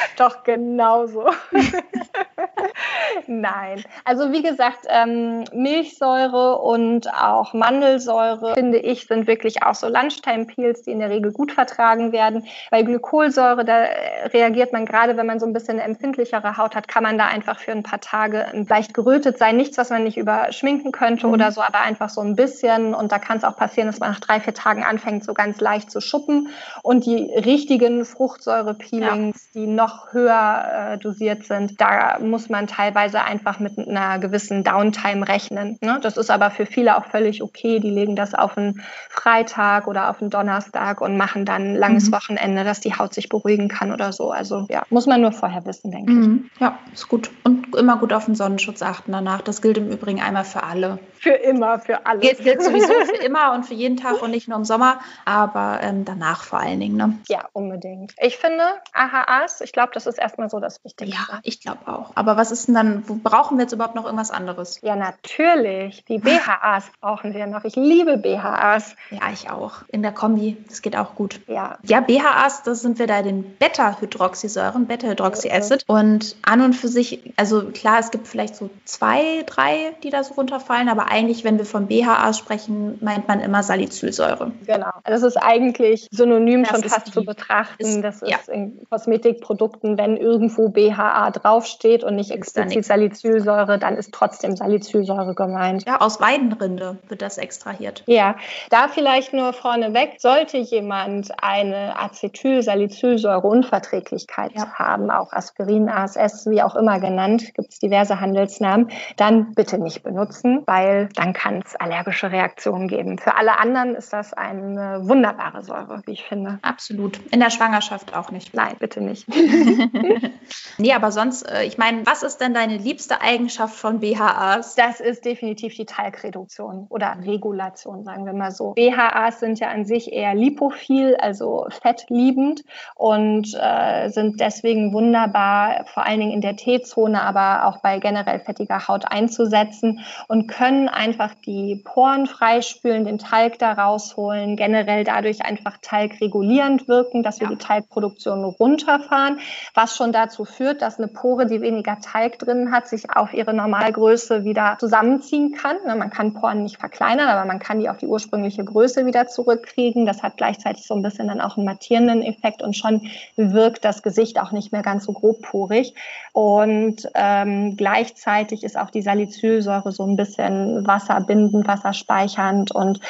Doch, 0.16 0.42
genauso. 0.44 1.30
Nein. 3.26 3.84
Also 4.04 4.32
wie 4.32 4.42
gesagt, 4.42 4.86
ähm, 4.88 5.44
Milchsäure 5.52 6.58
und 6.58 7.12
auch 7.12 7.54
Mandelsäure, 7.54 8.54
finde 8.54 8.78
ich, 8.78 9.06
sind 9.06 9.26
wirklich 9.26 9.62
auch 9.62 9.74
so 9.74 9.88
Lunchtime-Peels, 9.88 10.82
die 10.82 10.92
in 10.92 11.00
der 11.00 11.10
Regel 11.10 11.32
gut 11.32 11.52
vertragen 11.52 12.12
werden. 12.12 12.46
Bei 12.70 12.82
Glykolsäure, 12.82 13.64
da 13.64 13.84
reagiert 14.32 14.72
man 14.72 14.86
gerade, 14.86 15.16
wenn 15.16 15.26
man 15.26 15.40
so 15.40 15.46
ein 15.46 15.52
bisschen 15.52 15.78
eine 15.78 15.82
empfindlichere 15.82 16.56
Haut 16.56 16.74
hat, 16.74 16.88
kann 16.88 17.02
man 17.02 17.18
da 17.18 17.26
einfach 17.26 17.58
für 17.58 17.72
ein 17.72 17.82
paar 17.82 18.00
Tage 18.00 18.46
leicht 18.68 18.94
gerötet 18.94 19.38
sein. 19.38 19.56
Nichts, 19.56 19.78
was 19.78 19.90
man 19.90 20.04
nicht 20.04 20.16
überschminken 20.16 20.92
könnte 20.92 21.26
mhm. 21.26 21.34
oder 21.34 21.52
so, 21.52 21.60
aber 21.60 21.80
einfach 21.80 22.08
so 22.08 22.20
ein 22.20 22.36
bisschen. 22.36 22.94
Und 22.94 23.12
da 23.12 23.18
kann 23.18 23.38
es 23.38 23.44
auch 23.44 23.56
passieren, 23.56 23.88
dass 23.88 24.00
man 24.00 24.10
nach 24.10 24.20
drei, 24.20 24.40
vier 24.40 24.54
Tagen 24.54 24.84
anfängt, 24.84 25.24
so 25.24 25.34
ganz 25.34 25.60
leicht 25.60 25.90
zu 25.90 26.00
schuppen. 26.00 26.48
Und 26.82 27.06
die 27.06 27.32
richtigen 27.32 28.04
Fruchtsäure-Peelings, 28.04 29.50
ja. 29.52 29.60
die 29.60 29.66
noch 29.66 29.89
höher 30.12 30.92
äh, 30.94 30.98
dosiert 30.98 31.44
sind, 31.44 31.80
da 31.80 32.18
muss 32.20 32.48
man 32.48 32.66
teilweise 32.66 33.22
einfach 33.22 33.58
mit 33.60 33.78
einer 33.78 34.18
gewissen 34.18 34.64
Downtime 34.64 35.26
rechnen. 35.28 35.78
Ne? 35.80 35.98
Das 36.02 36.16
ist 36.16 36.30
aber 36.30 36.50
für 36.50 36.66
viele 36.66 36.96
auch 36.96 37.06
völlig 37.06 37.42
okay. 37.42 37.80
Die 37.80 37.90
legen 37.90 38.16
das 38.16 38.34
auf 38.34 38.56
einen 38.56 38.82
Freitag 39.08 39.86
oder 39.86 40.10
auf 40.10 40.20
einen 40.20 40.30
Donnerstag 40.30 41.00
und 41.00 41.16
machen 41.16 41.44
dann 41.44 41.72
ein 41.72 41.76
langes 41.76 42.08
mhm. 42.08 42.14
Wochenende, 42.14 42.64
dass 42.64 42.80
die 42.80 42.94
Haut 42.94 43.14
sich 43.14 43.28
beruhigen 43.28 43.68
kann 43.68 43.92
oder 43.92 44.12
so. 44.12 44.30
Also 44.30 44.66
ja, 44.68 44.82
muss 44.90 45.06
man 45.06 45.20
nur 45.20 45.32
vorher 45.32 45.64
wissen, 45.66 45.90
denke 45.90 46.12
mhm. 46.12 46.50
ich. 46.54 46.60
Ja, 46.60 46.78
ist 46.92 47.08
gut. 47.08 47.30
Und 47.44 47.74
immer 47.76 47.96
gut 47.96 48.12
auf 48.12 48.26
den 48.26 48.34
Sonnenschutz 48.34 48.82
achten 48.82 49.12
danach. 49.12 49.42
Das 49.42 49.62
gilt 49.62 49.78
im 49.78 49.90
Übrigen 49.90 50.20
einmal 50.20 50.44
für 50.44 50.62
alle. 50.62 50.98
Für 51.18 51.30
immer, 51.30 51.78
für 51.80 52.06
alle. 52.06 52.20
Gilt, 52.20 52.38
gilt 52.38 52.62
sowieso 52.62 52.92
für 53.04 53.24
immer 53.24 53.52
und 53.52 53.64
für 53.64 53.74
jeden 53.74 53.96
Tag 53.96 54.22
und 54.22 54.30
nicht 54.30 54.48
nur 54.48 54.58
im 54.58 54.64
Sommer, 54.64 55.00
aber 55.24 55.80
ähm, 55.82 56.04
danach 56.04 56.44
vor 56.44 56.60
allen 56.60 56.80
Dingen. 56.80 56.96
Ne? 56.96 57.18
Ja, 57.28 57.48
unbedingt. 57.52 58.14
Ich 58.20 58.36
finde 58.36 58.64
AHAs, 58.92 59.60
ich 59.60 59.72
glaube, 59.72 59.79
das 59.92 60.06
ist 60.06 60.18
erstmal 60.18 60.50
so 60.50 60.60
das 60.60 60.82
Wichtigste. 60.84 61.16
Ja, 61.16 61.40
ich 61.42 61.60
glaube 61.60 61.86
auch. 61.86 62.12
Aber 62.14 62.36
was 62.36 62.50
ist 62.50 62.68
denn 62.68 62.74
dann, 62.74 63.02
brauchen 63.22 63.58
wir 63.58 63.64
jetzt 63.64 63.72
überhaupt 63.72 63.94
noch 63.94 64.04
irgendwas 64.04 64.30
anderes? 64.30 64.80
Ja, 64.82 64.96
natürlich. 64.96 66.04
Die 66.04 66.18
BHAs 66.18 66.84
brauchen 67.00 67.34
wir 67.34 67.46
noch. 67.46 67.64
Ich 67.64 67.76
liebe 67.76 68.16
BHAs. 68.16 68.96
Ja, 69.10 69.20
ich 69.32 69.50
auch. 69.50 69.82
In 69.88 70.02
der 70.02 70.12
Kombi, 70.12 70.56
das 70.68 70.82
geht 70.82 70.96
auch 70.96 71.14
gut. 71.14 71.40
Ja. 71.46 71.78
Ja, 71.82 72.00
BHAs, 72.00 72.62
das 72.62 72.80
sind 72.80 72.98
wir 72.98 73.06
da 73.06 73.22
den 73.22 73.56
Beta-Hydroxysäuren, 73.58 74.86
Beta-Hydroxyacid. 74.86 75.84
Und 75.86 76.36
an 76.42 76.60
und 76.60 76.74
für 76.74 76.88
sich, 76.88 77.32
also 77.36 77.70
klar, 77.70 77.98
es 78.00 78.10
gibt 78.10 78.26
vielleicht 78.26 78.56
so 78.56 78.70
zwei, 78.84 79.42
drei, 79.46 79.94
die 80.02 80.10
da 80.10 80.22
so 80.24 80.34
runterfallen, 80.34 80.88
aber 80.88 81.10
eigentlich, 81.10 81.44
wenn 81.44 81.58
wir 81.58 81.64
von 81.64 81.86
BHAs 81.86 82.38
sprechen, 82.38 82.98
meint 83.00 83.28
man 83.28 83.40
immer 83.40 83.62
Salicylsäure. 83.62 84.52
Genau. 84.66 84.90
Das 85.04 85.22
ist 85.22 85.36
eigentlich 85.36 86.08
synonym 86.10 86.64
das 86.64 86.72
schon 86.72 86.88
fast 86.88 87.12
zu 87.12 87.24
betrachten. 87.24 87.82
Ist, 87.82 88.02
das 88.02 88.22
ist 88.22 88.30
ja. 88.30 88.38
in 88.52 88.86
Kosmetikprodukten, 88.88 89.69
wenn 89.82 90.16
irgendwo 90.16 90.68
BHA 90.68 91.30
draufsteht 91.30 92.04
und 92.04 92.16
nicht 92.16 92.30
explizit 92.30 92.84
Salicylsäure, 92.84 93.78
dann 93.78 93.96
ist 93.96 94.12
trotzdem 94.12 94.56
Salicylsäure 94.56 95.34
gemeint. 95.34 95.86
Ja, 95.86 96.00
aus 96.00 96.20
Weidenrinde 96.20 96.98
wird 97.08 97.22
das 97.22 97.38
extrahiert. 97.38 98.02
Ja, 98.06 98.36
da 98.70 98.88
vielleicht 98.88 99.32
nur 99.32 99.52
vorneweg, 99.52 100.16
sollte 100.18 100.58
jemand 100.58 101.30
eine 101.42 101.98
Acetylsalicylsäure-Unverträglichkeit 101.98 104.52
ja. 104.54 104.72
haben, 104.74 105.10
auch 105.10 105.32
Aspirin, 105.32 105.88
ASS, 105.88 106.48
wie 106.48 106.62
auch 106.62 106.76
immer 106.76 107.00
genannt, 107.00 107.54
gibt 107.54 107.72
es 107.72 107.78
diverse 107.78 108.20
Handelsnamen, 108.20 108.90
dann 109.16 109.54
bitte 109.54 109.78
nicht 109.78 110.02
benutzen, 110.02 110.62
weil 110.66 111.08
dann 111.14 111.32
kann 111.32 111.62
es 111.64 111.76
allergische 111.76 112.30
Reaktionen 112.30 112.88
geben. 112.88 113.18
Für 113.18 113.36
alle 113.36 113.58
anderen 113.58 113.94
ist 113.94 114.12
das 114.12 114.32
eine 114.32 115.00
wunderbare 115.02 115.62
Säure, 115.62 116.02
wie 116.06 116.12
ich 116.12 116.24
finde. 116.24 116.58
Absolut. 116.62 117.20
In 117.30 117.40
der 117.40 117.50
Schwangerschaft 117.50 118.16
auch 118.16 118.30
nicht. 118.30 118.54
Nein, 118.54 118.76
bitte 118.78 119.00
nicht. 119.00 119.26
nee, 120.78 120.92
aber 120.92 121.12
sonst, 121.12 121.42
äh, 121.42 121.64
ich 121.64 121.78
meine, 121.78 122.06
was 122.06 122.22
ist 122.22 122.38
denn 122.38 122.54
deine 122.54 122.76
liebste 122.76 123.20
Eigenschaft 123.20 123.74
von 123.74 124.00
BHAs? 124.00 124.74
Das 124.74 125.00
ist 125.00 125.24
definitiv 125.24 125.74
die 125.74 125.86
Talgreduktion 125.86 126.86
oder 126.88 127.16
Regulation, 127.24 128.04
sagen 128.04 128.26
wir 128.26 128.32
mal 128.32 128.50
so. 128.50 128.72
BHAs 128.72 129.40
sind 129.40 129.60
ja 129.60 129.68
an 129.68 129.84
sich 129.84 130.12
eher 130.12 130.34
lipophil, 130.34 131.16
also 131.16 131.66
fettliebend 131.82 132.64
und 132.94 133.54
äh, 133.54 134.08
sind 134.08 134.40
deswegen 134.40 134.92
wunderbar, 134.92 135.84
vor 135.92 136.04
allen 136.06 136.20
Dingen 136.20 136.32
in 136.32 136.40
der 136.40 136.56
T-Zone, 136.56 137.22
aber 137.22 137.66
auch 137.66 137.80
bei 137.82 137.98
generell 137.98 138.40
fettiger 138.40 138.88
Haut 138.88 139.10
einzusetzen 139.10 140.00
und 140.28 140.46
können 140.46 140.88
einfach 140.88 141.34
die 141.46 141.82
Poren 141.84 142.26
freispülen, 142.26 143.04
den 143.04 143.18
Talg 143.18 143.58
da 143.58 143.72
rausholen, 143.72 144.56
generell 144.56 145.04
dadurch 145.04 145.42
einfach 145.44 145.78
talgregulierend 145.82 146.88
wirken, 146.88 147.22
dass 147.22 147.40
wir 147.40 147.48
ja. 147.48 147.54
die 147.54 147.58
Talgproduktion 147.58 148.44
runterfahren, 148.44 149.40
was 149.74 149.96
schon 149.96 150.12
dazu 150.12 150.44
führt, 150.44 150.82
dass 150.82 150.98
eine 150.98 151.08
Pore, 151.08 151.46
die 151.46 151.60
weniger 151.60 151.98
Talg 152.00 152.38
drin 152.38 152.72
hat, 152.72 152.88
sich 152.88 153.10
auf 153.14 153.32
ihre 153.32 153.54
Normalgröße 153.54 154.44
wieder 154.44 154.76
zusammenziehen 154.78 155.52
kann. 155.52 155.76
Ne, 155.86 155.94
man 155.96 156.10
kann 156.10 156.34
Poren 156.34 156.62
nicht 156.62 156.78
verkleinern, 156.78 157.28
aber 157.28 157.44
man 157.46 157.58
kann 157.58 157.80
die 157.80 157.88
auf 157.88 157.98
die 157.98 158.06
ursprüngliche 158.06 158.64
Größe 158.64 159.06
wieder 159.06 159.26
zurückkriegen. 159.26 160.06
Das 160.06 160.22
hat 160.22 160.36
gleichzeitig 160.36 160.86
so 160.86 160.94
ein 160.94 161.02
bisschen 161.02 161.28
dann 161.28 161.40
auch 161.40 161.56
einen 161.56 161.66
mattierenden 161.66 162.22
Effekt 162.22 162.62
und 162.62 162.76
schon 162.76 163.10
wirkt 163.36 163.84
das 163.84 164.02
Gesicht 164.02 164.40
auch 164.40 164.52
nicht 164.52 164.72
mehr 164.72 164.82
ganz 164.82 165.04
so 165.04 165.12
grobporig. 165.12 165.94
Und 166.32 167.08
ähm, 167.14 167.76
gleichzeitig 167.76 168.64
ist 168.64 168.78
auch 168.78 168.90
die 168.90 169.02
Salicylsäure 169.02 169.92
so 169.92 170.04
ein 170.04 170.16
bisschen 170.16 170.86
wasserbindend, 170.86 171.66
wasserspeichernd. 171.66 172.72
Und 172.72 173.00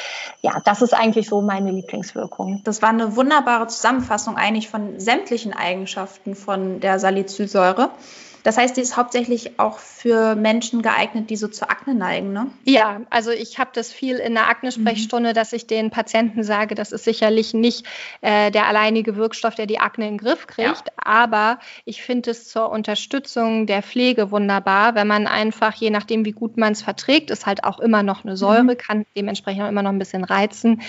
ja, 0.41 0.53
das 0.63 0.81
ist 0.81 0.93
eigentlich 0.93 1.27
so 1.27 1.41
meine 1.41 1.71
Lieblingswirkung. 1.71 2.61
Das 2.63 2.81
war 2.81 2.89
eine 2.89 3.15
wunderbare 3.15 3.67
Zusammenfassung 3.67 4.37
eigentlich 4.37 4.69
von 4.69 4.99
sämtlichen 4.99 5.53
Eigenschaften 5.53 6.20
von 6.35 6.79
der 6.79 6.99
Salicylsäure. 6.99 7.91
Das 8.43 8.57
heißt, 8.57 8.77
die 8.77 8.81
ist 8.81 8.97
hauptsächlich 8.97 9.59
auch 9.59 9.77
für 9.79 10.35
Menschen 10.35 10.81
geeignet, 10.81 11.29
die 11.29 11.35
so 11.35 11.47
zur 11.47 11.69
Akne 11.69 11.93
neigen, 11.93 12.33
ne? 12.33 12.47
Ja, 12.65 13.01
also 13.09 13.31
ich 13.31 13.59
habe 13.59 13.71
das 13.73 13.91
viel 13.91 14.17
in 14.17 14.33
der 14.33 14.49
Akne-Sprechstunde, 14.49 15.29
mhm. 15.29 15.33
dass 15.33 15.53
ich 15.53 15.67
den 15.67 15.91
Patienten 15.91 16.43
sage, 16.43 16.75
das 16.75 16.91
ist 16.91 17.03
sicherlich 17.03 17.53
nicht 17.53 17.85
äh, 18.21 18.51
der 18.51 18.67
alleinige 18.67 19.15
Wirkstoff, 19.15 19.55
der 19.55 19.67
die 19.67 19.79
Akne 19.79 20.07
in 20.07 20.13
den 20.13 20.17
Griff 20.17 20.47
kriegt, 20.47 20.87
ja. 20.87 20.93
aber 20.97 21.59
ich 21.85 22.01
finde 22.01 22.31
es 22.31 22.47
zur 22.47 22.69
Unterstützung 22.71 23.67
der 23.67 23.83
Pflege 23.83 24.31
wunderbar, 24.31 24.95
wenn 24.95 25.07
man 25.07 25.27
einfach, 25.27 25.73
je 25.75 25.89
nachdem, 25.89 26.25
wie 26.25 26.31
gut 26.31 26.57
man 26.57 26.73
es 26.73 26.81
verträgt, 26.81 27.29
ist 27.29 27.45
halt 27.45 27.63
auch 27.63 27.79
immer 27.79 28.03
noch 28.03 28.23
eine 28.23 28.37
Säure, 28.37 28.63
mhm. 28.63 28.77
kann 28.77 29.05
dementsprechend 29.15 29.63
auch 29.63 29.69
immer 29.69 29.83
noch 29.83 29.91
ein 29.91 29.99
bisschen 29.99 30.23
reizen. 30.23 30.81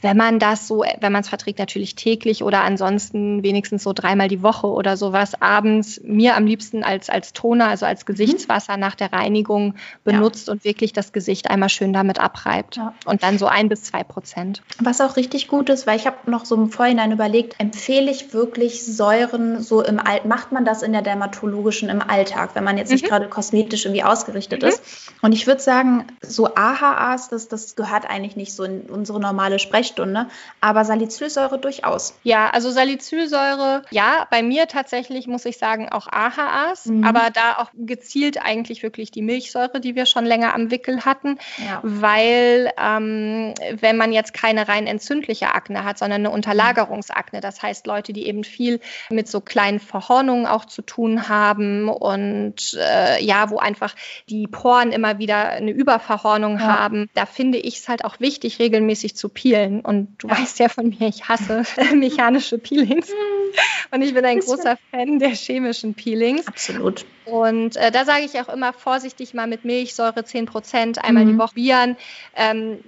Wenn 0.00 0.16
man 0.16 0.38
das 0.38 0.68
so, 0.68 0.84
wenn 1.00 1.12
man 1.12 1.22
es 1.22 1.28
verträgt, 1.28 1.58
natürlich 1.58 1.94
täglich 1.94 2.42
oder 2.42 2.62
ansonsten 2.62 3.42
wenigstens 3.42 3.82
so 3.82 3.92
dreimal 3.92 4.28
die 4.28 4.42
Woche 4.42 4.66
oder 4.66 4.96
sowas 4.96 5.40
abends, 5.40 6.00
mir 6.04 6.36
am 6.36 6.46
liebsten 6.46 6.84
als, 6.86 7.10
als 7.10 7.32
Toner, 7.32 7.68
also 7.68 7.86
als 7.86 8.02
mhm. 8.02 8.06
Gesichtswasser 8.06 8.76
nach 8.76 8.94
der 8.94 9.12
Reinigung 9.12 9.74
benutzt 10.04 10.46
ja. 10.46 10.52
und 10.52 10.64
wirklich 10.64 10.92
das 10.92 11.12
Gesicht 11.12 11.50
einmal 11.50 11.68
schön 11.68 11.92
damit 11.92 12.20
abreibt. 12.20 12.76
Ja. 12.76 12.94
Und 13.04 13.22
dann 13.22 13.38
so 13.38 13.46
ein 13.46 13.68
bis 13.68 13.82
zwei 13.82 14.04
Prozent. 14.04 14.62
Was 14.80 15.00
auch 15.00 15.16
richtig 15.16 15.48
gut 15.48 15.68
ist, 15.68 15.86
weil 15.86 15.96
ich 15.96 16.06
habe 16.06 16.30
noch 16.30 16.44
so 16.44 16.54
im 16.54 16.70
Vorhinein 16.70 17.12
überlegt, 17.12 17.56
empfehle 17.58 18.10
ich 18.10 18.32
wirklich 18.32 18.84
Säuren 18.84 19.62
so 19.62 19.82
im 19.82 19.98
Alt, 19.98 20.24
macht 20.24 20.52
man 20.52 20.64
das 20.64 20.82
in 20.82 20.92
der 20.92 21.02
dermatologischen 21.02 21.88
im 21.88 22.00
Alltag, 22.00 22.50
wenn 22.54 22.64
man 22.64 22.78
jetzt 22.78 22.90
nicht 22.90 23.04
mhm. 23.04 23.08
gerade 23.08 23.28
kosmetisch 23.28 23.84
irgendwie 23.84 24.04
ausgerichtet 24.04 24.62
mhm. 24.62 24.68
ist. 24.68 25.12
Und 25.22 25.32
ich 25.32 25.46
würde 25.46 25.60
sagen, 25.60 26.06
so 26.22 26.54
AHAs, 26.54 27.28
das, 27.28 27.48
das 27.48 27.76
gehört 27.76 28.08
eigentlich 28.08 28.36
nicht 28.36 28.54
so 28.54 28.64
in 28.64 28.82
unsere 28.82 29.20
normale 29.20 29.58
Sprechstunde, 29.58 30.28
aber 30.60 30.84
Salicylsäure 30.84 31.58
durchaus. 31.58 32.14
Ja, 32.22 32.50
also 32.50 32.70
Salicylsäure, 32.70 33.82
ja, 33.90 34.26
bei 34.30 34.42
mir 34.42 34.66
tatsächlich 34.68 35.26
muss 35.26 35.44
ich 35.44 35.58
sagen 35.58 35.88
auch 35.88 36.06
AHAs 36.10 36.75
anders, 36.76 36.86
mhm. 36.86 37.04
aber 37.04 37.30
da 37.30 37.58
auch 37.58 37.70
gezielt 37.74 38.40
eigentlich 38.40 38.82
wirklich 38.82 39.10
die 39.10 39.22
Milchsäure, 39.22 39.80
die 39.80 39.94
wir 39.94 40.06
schon 40.06 40.24
länger 40.24 40.54
am 40.54 40.70
Wickel 40.70 41.04
hatten, 41.04 41.38
ja. 41.58 41.80
weil 41.82 42.72
ähm, 42.80 43.54
wenn 43.80 43.96
man 43.96 44.12
jetzt 44.12 44.34
keine 44.34 44.68
rein 44.68 44.86
entzündliche 44.86 45.54
Akne 45.54 45.84
hat, 45.84 45.98
sondern 45.98 46.22
eine 46.22 46.30
Unterlagerungsakne, 46.30 47.40
das 47.40 47.62
heißt 47.62 47.86
Leute, 47.86 48.12
die 48.12 48.26
eben 48.26 48.44
viel 48.44 48.80
mit 49.10 49.28
so 49.28 49.40
kleinen 49.40 49.80
Verhornungen 49.80 50.46
auch 50.46 50.64
zu 50.64 50.82
tun 50.82 51.28
haben 51.28 51.88
und 51.88 52.76
äh, 52.78 53.22
ja, 53.22 53.50
wo 53.50 53.58
einfach 53.58 53.94
die 54.28 54.46
Poren 54.46 54.92
immer 54.92 55.18
wieder 55.18 55.50
eine 55.50 55.70
Überverhornung 55.70 56.58
ja. 56.58 56.78
haben, 56.78 57.08
da 57.14 57.26
finde 57.26 57.58
ich 57.58 57.78
es 57.78 57.88
halt 57.88 58.04
auch 58.04 58.20
wichtig, 58.20 58.58
regelmäßig 58.58 59.16
zu 59.16 59.28
peelen. 59.28 59.80
Und 59.80 60.16
du 60.18 60.28
ja. 60.28 60.38
weißt 60.38 60.58
ja 60.58 60.68
von 60.68 60.88
mir, 60.88 61.08
ich 61.08 61.28
hasse 61.28 61.62
mechanische 61.94 62.58
Peelings. 62.58 63.10
Und 63.90 64.02
ich 64.02 64.14
bin 64.14 64.24
ein 64.24 64.40
großer 64.40 64.76
Fan 64.90 65.18
der 65.18 65.30
chemischen 65.30 65.94
Peelings. 65.94 66.46
Absolut. 66.46 67.04
Und 67.24 67.76
äh, 67.76 67.90
da 67.90 68.04
sage 68.04 68.24
ich 68.24 68.40
auch 68.40 68.48
immer 68.48 68.72
vorsichtig 68.72 69.34
mal 69.34 69.46
mit 69.46 69.64
Milchsäure 69.64 70.24
10 70.24 70.46
Prozent 70.46 71.04
einmal 71.04 71.24
mhm. 71.24 71.32
die 71.32 71.38
Woche 71.38 71.54
bieren. 71.54 71.96
Ähm, 72.34 72.78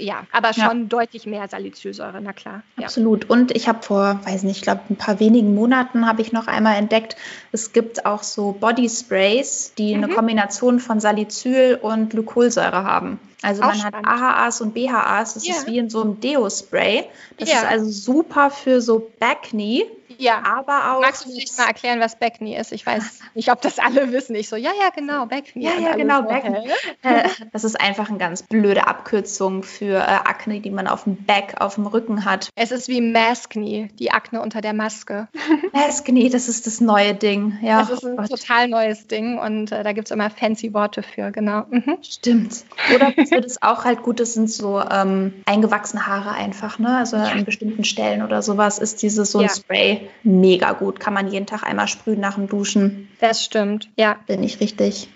ja, 0.00 0.26
aber 0.32 0.52
schon 0.52 0.82
ja. 0.82 0.86
deutlich 0.88 1.26
mehr 1.26 1.46
Salicylsäure, 1.48 2.20
na 2.22 2.32
klar. 2.32 2.62
Ja. 2.78 2.84
Absolut. 2.84 3.28
Und 3.28 3.54
ich 3.54 3.68
habe 3.68 3.82
vor, 3.82 4.20
weiß 4.24 4.42
nicht, 4.44 4.56
ich 4.56 4.62
glaube, 4.62 4.80
ein 4.88 4.96
paar 4.96 5.20
wenigen 5.20 5.54
Monaten 5.54 6.06
habe 6.06 6.22
ich 6.22 6.32
noch 6.32 6.46
einmal 6.46 6.76
entdeckt, 6.76 7.16
es 7.52 7.72
gibt 7.72 8.06
auch 8.06 8.22
so 8.22 8.52
Body 8.52 8.88
Sprays, 8.88 9.74
die 9.76 9.94
mhm. 9.94 10.04
eine 10.04 10.14
Kombination 10.14 10.80
von 10.80 11.00
Salicyl 11.00 11.78
und 11.80 12.10
Glykolsäure 12.10 12.84
haben. 12.84 13.20
Also 13.42 13.62
auch 13.62 13.68
man 13.68 13.76
spannend. 13.76 14.06
hat 14.06 14.20
AHAs 14.20 14.60
und 14.60 14.74
BHAs, 14.74 15.34
das 15.34 15.46
ja. 15.46 15.54
ist 15.54 15.66
wie 15.66 15.78
in 15.78 15.90
so 15.90 16.02
einem 16.02 16.20
Deo-Spray. 16.20 17.04
Das 17.38 17.48
ist 17.48 17.64
also 17.64 17.90
super 17.90 18.50
für 18.50 18.80
so 18.80 19.10
Backney. 19.18 19.84
Ja, 20.18 20.42
aber 20.44 20.92
auch. 20.92 21.00
Magst 21.00 21.24
du 21.24 21.30
vielleicht 21.30 21.56
mal 21.58 21.66
erklären, 21.66 22.00
was 22.00 22.18
Backney 22.18 22.56
ist? 22.56 22.72
Ich 22.72 22.84
weiß 22.84 23.20
nicht, 23.34 23.50
ob 23.50 23.60
das 23.62 23.78
alle 23.78 24.12
wissen. 24.12 24.34
Ich 24.34 24.48
so, 24.48 24.56
ja, 24.56 24.70
ja, 24.78 24.90
genau, 24.90 25.26
Backney. 25.26 25.64
Ja, 25.64 25.72
ja, 25.78 25.94
genau, 25.94 26.22
so, 26.22 26.28
Backney. 26.28 26.68
Äh, 27.02 27.28
das 27.52 27.64
ist 27.64 27.80
einfach 27.80 28.08
eine 28.08 28.18
ganz 28.18 28.42
blöde 28.42 28.86
Abkürzung 28.86 29.62
für 29.62 29.96
äh, 29.96 30.00
Akne, 30.00 30.60
die 30.60 30.70
man 30.70 30.86
auf 30.86 31.04
dem 31.04 31.16
Back, 31.24 31.56
auf 31.60 31.76
dem 31.76 31.86
Rücken 31.86 32.24
hat. 32.24 32.50
Es 32.56 32.72
ist 32.72 32.88
wie 32.88 33.00
Maskne, 33.00 33.88
die 33.98 34.10
Akne 34.10 34.40
unter 34.40 34.60
der 34.60 34.72
Maske. 34.72 35.28
Maskne, 35.72 36.28
das 36.30 36.48
ist 36.48 36.66
das 36.66 36.80
neue 36.80 37.14
Ding. 37.14 37.58
Ja, 37.62 37.80
das 37.80 37.90
ist 37.90 38.04
ein 38.04 38.18
oh 38.18 38.26
total 38.26 38.68
neues 38.68 39.06
Ding 39.06 39.38
und 39.38 39.72
äh, 39.72 39.82
da 39.82 39.92
gibt 39.92 40.08
es 40.08 40.10
immer 40.10 40.30
fancy 40.30 40.74
Worte 40.74 41.02
für, 41.02 41.30
genau. 41.30 41.64
Mhm. 41.70 41.98
Stimmt. 42.02 42.64
Oder 42.94 43.16
wird 43.16 43.44
es 43.44 43.62
auch 43.62 43.84
halt 43.84 44.02
gut, 44.02 44.20
das 44.20 44.34
sind 44.34 44.50
so 44.50 44.80
ähm, 44.80 45.42
eingewachsene 45.46 46.06
Haare 46.06 46.32
einfach, 46.32 46.78
ne? 46.78 46.96
Also 46.96 47.16
ja. 47.16 47.24
an 47.24 47.44
bestimmten 47.44 47.84
Stellen 47.84 48.22
oder 48.22 48.42
sowas 48.42 48.78
ist 48.78 49.02
dieses 49.02 49.30
so 49.30 49.38
ein 49.38 49.46
ja. 49.46 49.50
Spray 49.50 49.99
mega 50.22 50.72
gut. 50.72 51.00
Kann 51.00 51.14
man 51.14 51.28
jeden 51.30 51.46
Tag 51.46 51.62
einmal 51.62 51.88
sprühen 51.88 52.20
nach 52.20 52.34
dem 52.34 52.48
Duschen. 52.48 53.08
Das 53.20 53.44
stimmt, 53.44 53.90
ja. 53.96 54.16
Bin 54.26 54.42
ich 54.42 54.60
richtig, 54.60 55.08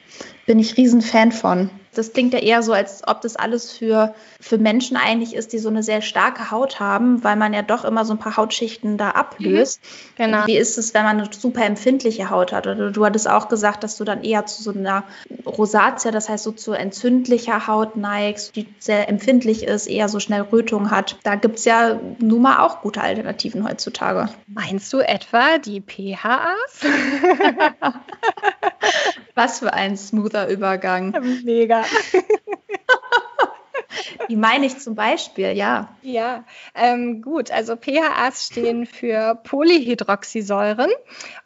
bin 0.46 0.58
ich 0.58 0.76
riesen 0.76 1.02
Fan 1.02 1.32
von. 1.32 1.70
Das 1.94 2.12
klingt 2.12 2.34
ja 2.34 2.40
eher 2.40 2.62
so, 2.62 2.72
als 2.72 3.06
ob 3.06 3.20
das 3.20 3.36
alles 3.36 3.70
für, 3.72 4.14
für 4.40 4.58
Menschen 4.58 4.96
eigentlich 4.96 5.34
ist, 5.34 5.52
die 5.52 5.58
so 5.58 5.68
eine 5.68 5.82
sehr 5.82 6.02
starke 6.02 6.50
Haut 6.50 6.80
haben, 6.80 7.22
weil 7.24 7.36
man 7.36 7.54
ja 7.54 7.62
doch 7.62 7.84
immer 7.84 8.04
so 8.04 8.14
ein 8.14 8.18
paar 8.18 8.36
Hautschichten 8.36 8.98
da 8.98 9.10
ablöst. 9.10 9.80
Mhm. 9.80 10.16
Genau. 10.16 10.46
Wie 10.46 10.56
ist 10.56 10.76
es, 10.76 10.92
wenn 10.94 11.04
man 11.04 11.20
eine 11.20 11.28
super 11.32 11.64
empfindliche 11.64 12.30
Haut 12.30 12.52
hat? 12.52 12.66
Oder 12.66 12.90
du 12.90 13.04
hattest 13.04 13.28
auch 13.28 13.48
gesagt, 13.48 13.84
dass 13.84 13.96
du 13.96 14.04
dann 14.04 14.22
eher 14.22 14.46
zu 14.46 14.62
so 14.62 14.72
einer 14.72 15.04
Rosatia, 15.46 16.10
das 16.10 16.28
heißt 16.28 16.44
so 16.44 16.52
zu 16.52 16.72
entzündlicher 16.72 17.66
Haut 17.66 17.96
neigst, 17.96 18.56
die 18.56 18.66
sehr 18.78 19.08
empfindlich 19.08 19.62
ist, 19.64 19.86
eher 19.86 20.08
so 20.08 20.20
schnell 20.20 20.42
Rötung 20.42 20.90
hat. 20.90 21.18
Da 21.22 21.36
gibt 21.36 21.58
es 21.58 21.64
ja 21.64 22.00
nun 22.18 22.42
mal 22.42 22.58
auch 22.58 22.80
gute 22.82 23.00
Alternativen 23.02 23.66
heutzutage. 23.68 24.28
Meinst 24.46 24.92
du 24.92 24.98
etwa 24.98 25.58
die 25.58 25.80
PHAs? 25.80 26.80
Was 29.34 29.60
für 29.60 29.72
ein 29.72 29.96
smoother 30.08 30.48
Übergang. 30.48 31.14
Mega. 31.44 31.84
Die 34.28 34.36
meine 34.36 34.66
ich 34.66 34.78
zum 34.78 34.94
Beispiel, 34.94 35.52
ja. 35.52 35.88
Ja, 36.02 36.44
ähm, 36.74 37.22
gut. 37.22 37.50
Also 37.50 37.76
PHAs 37.76 38.46
stehen 38.46 38.86
für 38.86 39.36
Polyhydroxysäuren 39.44 40.90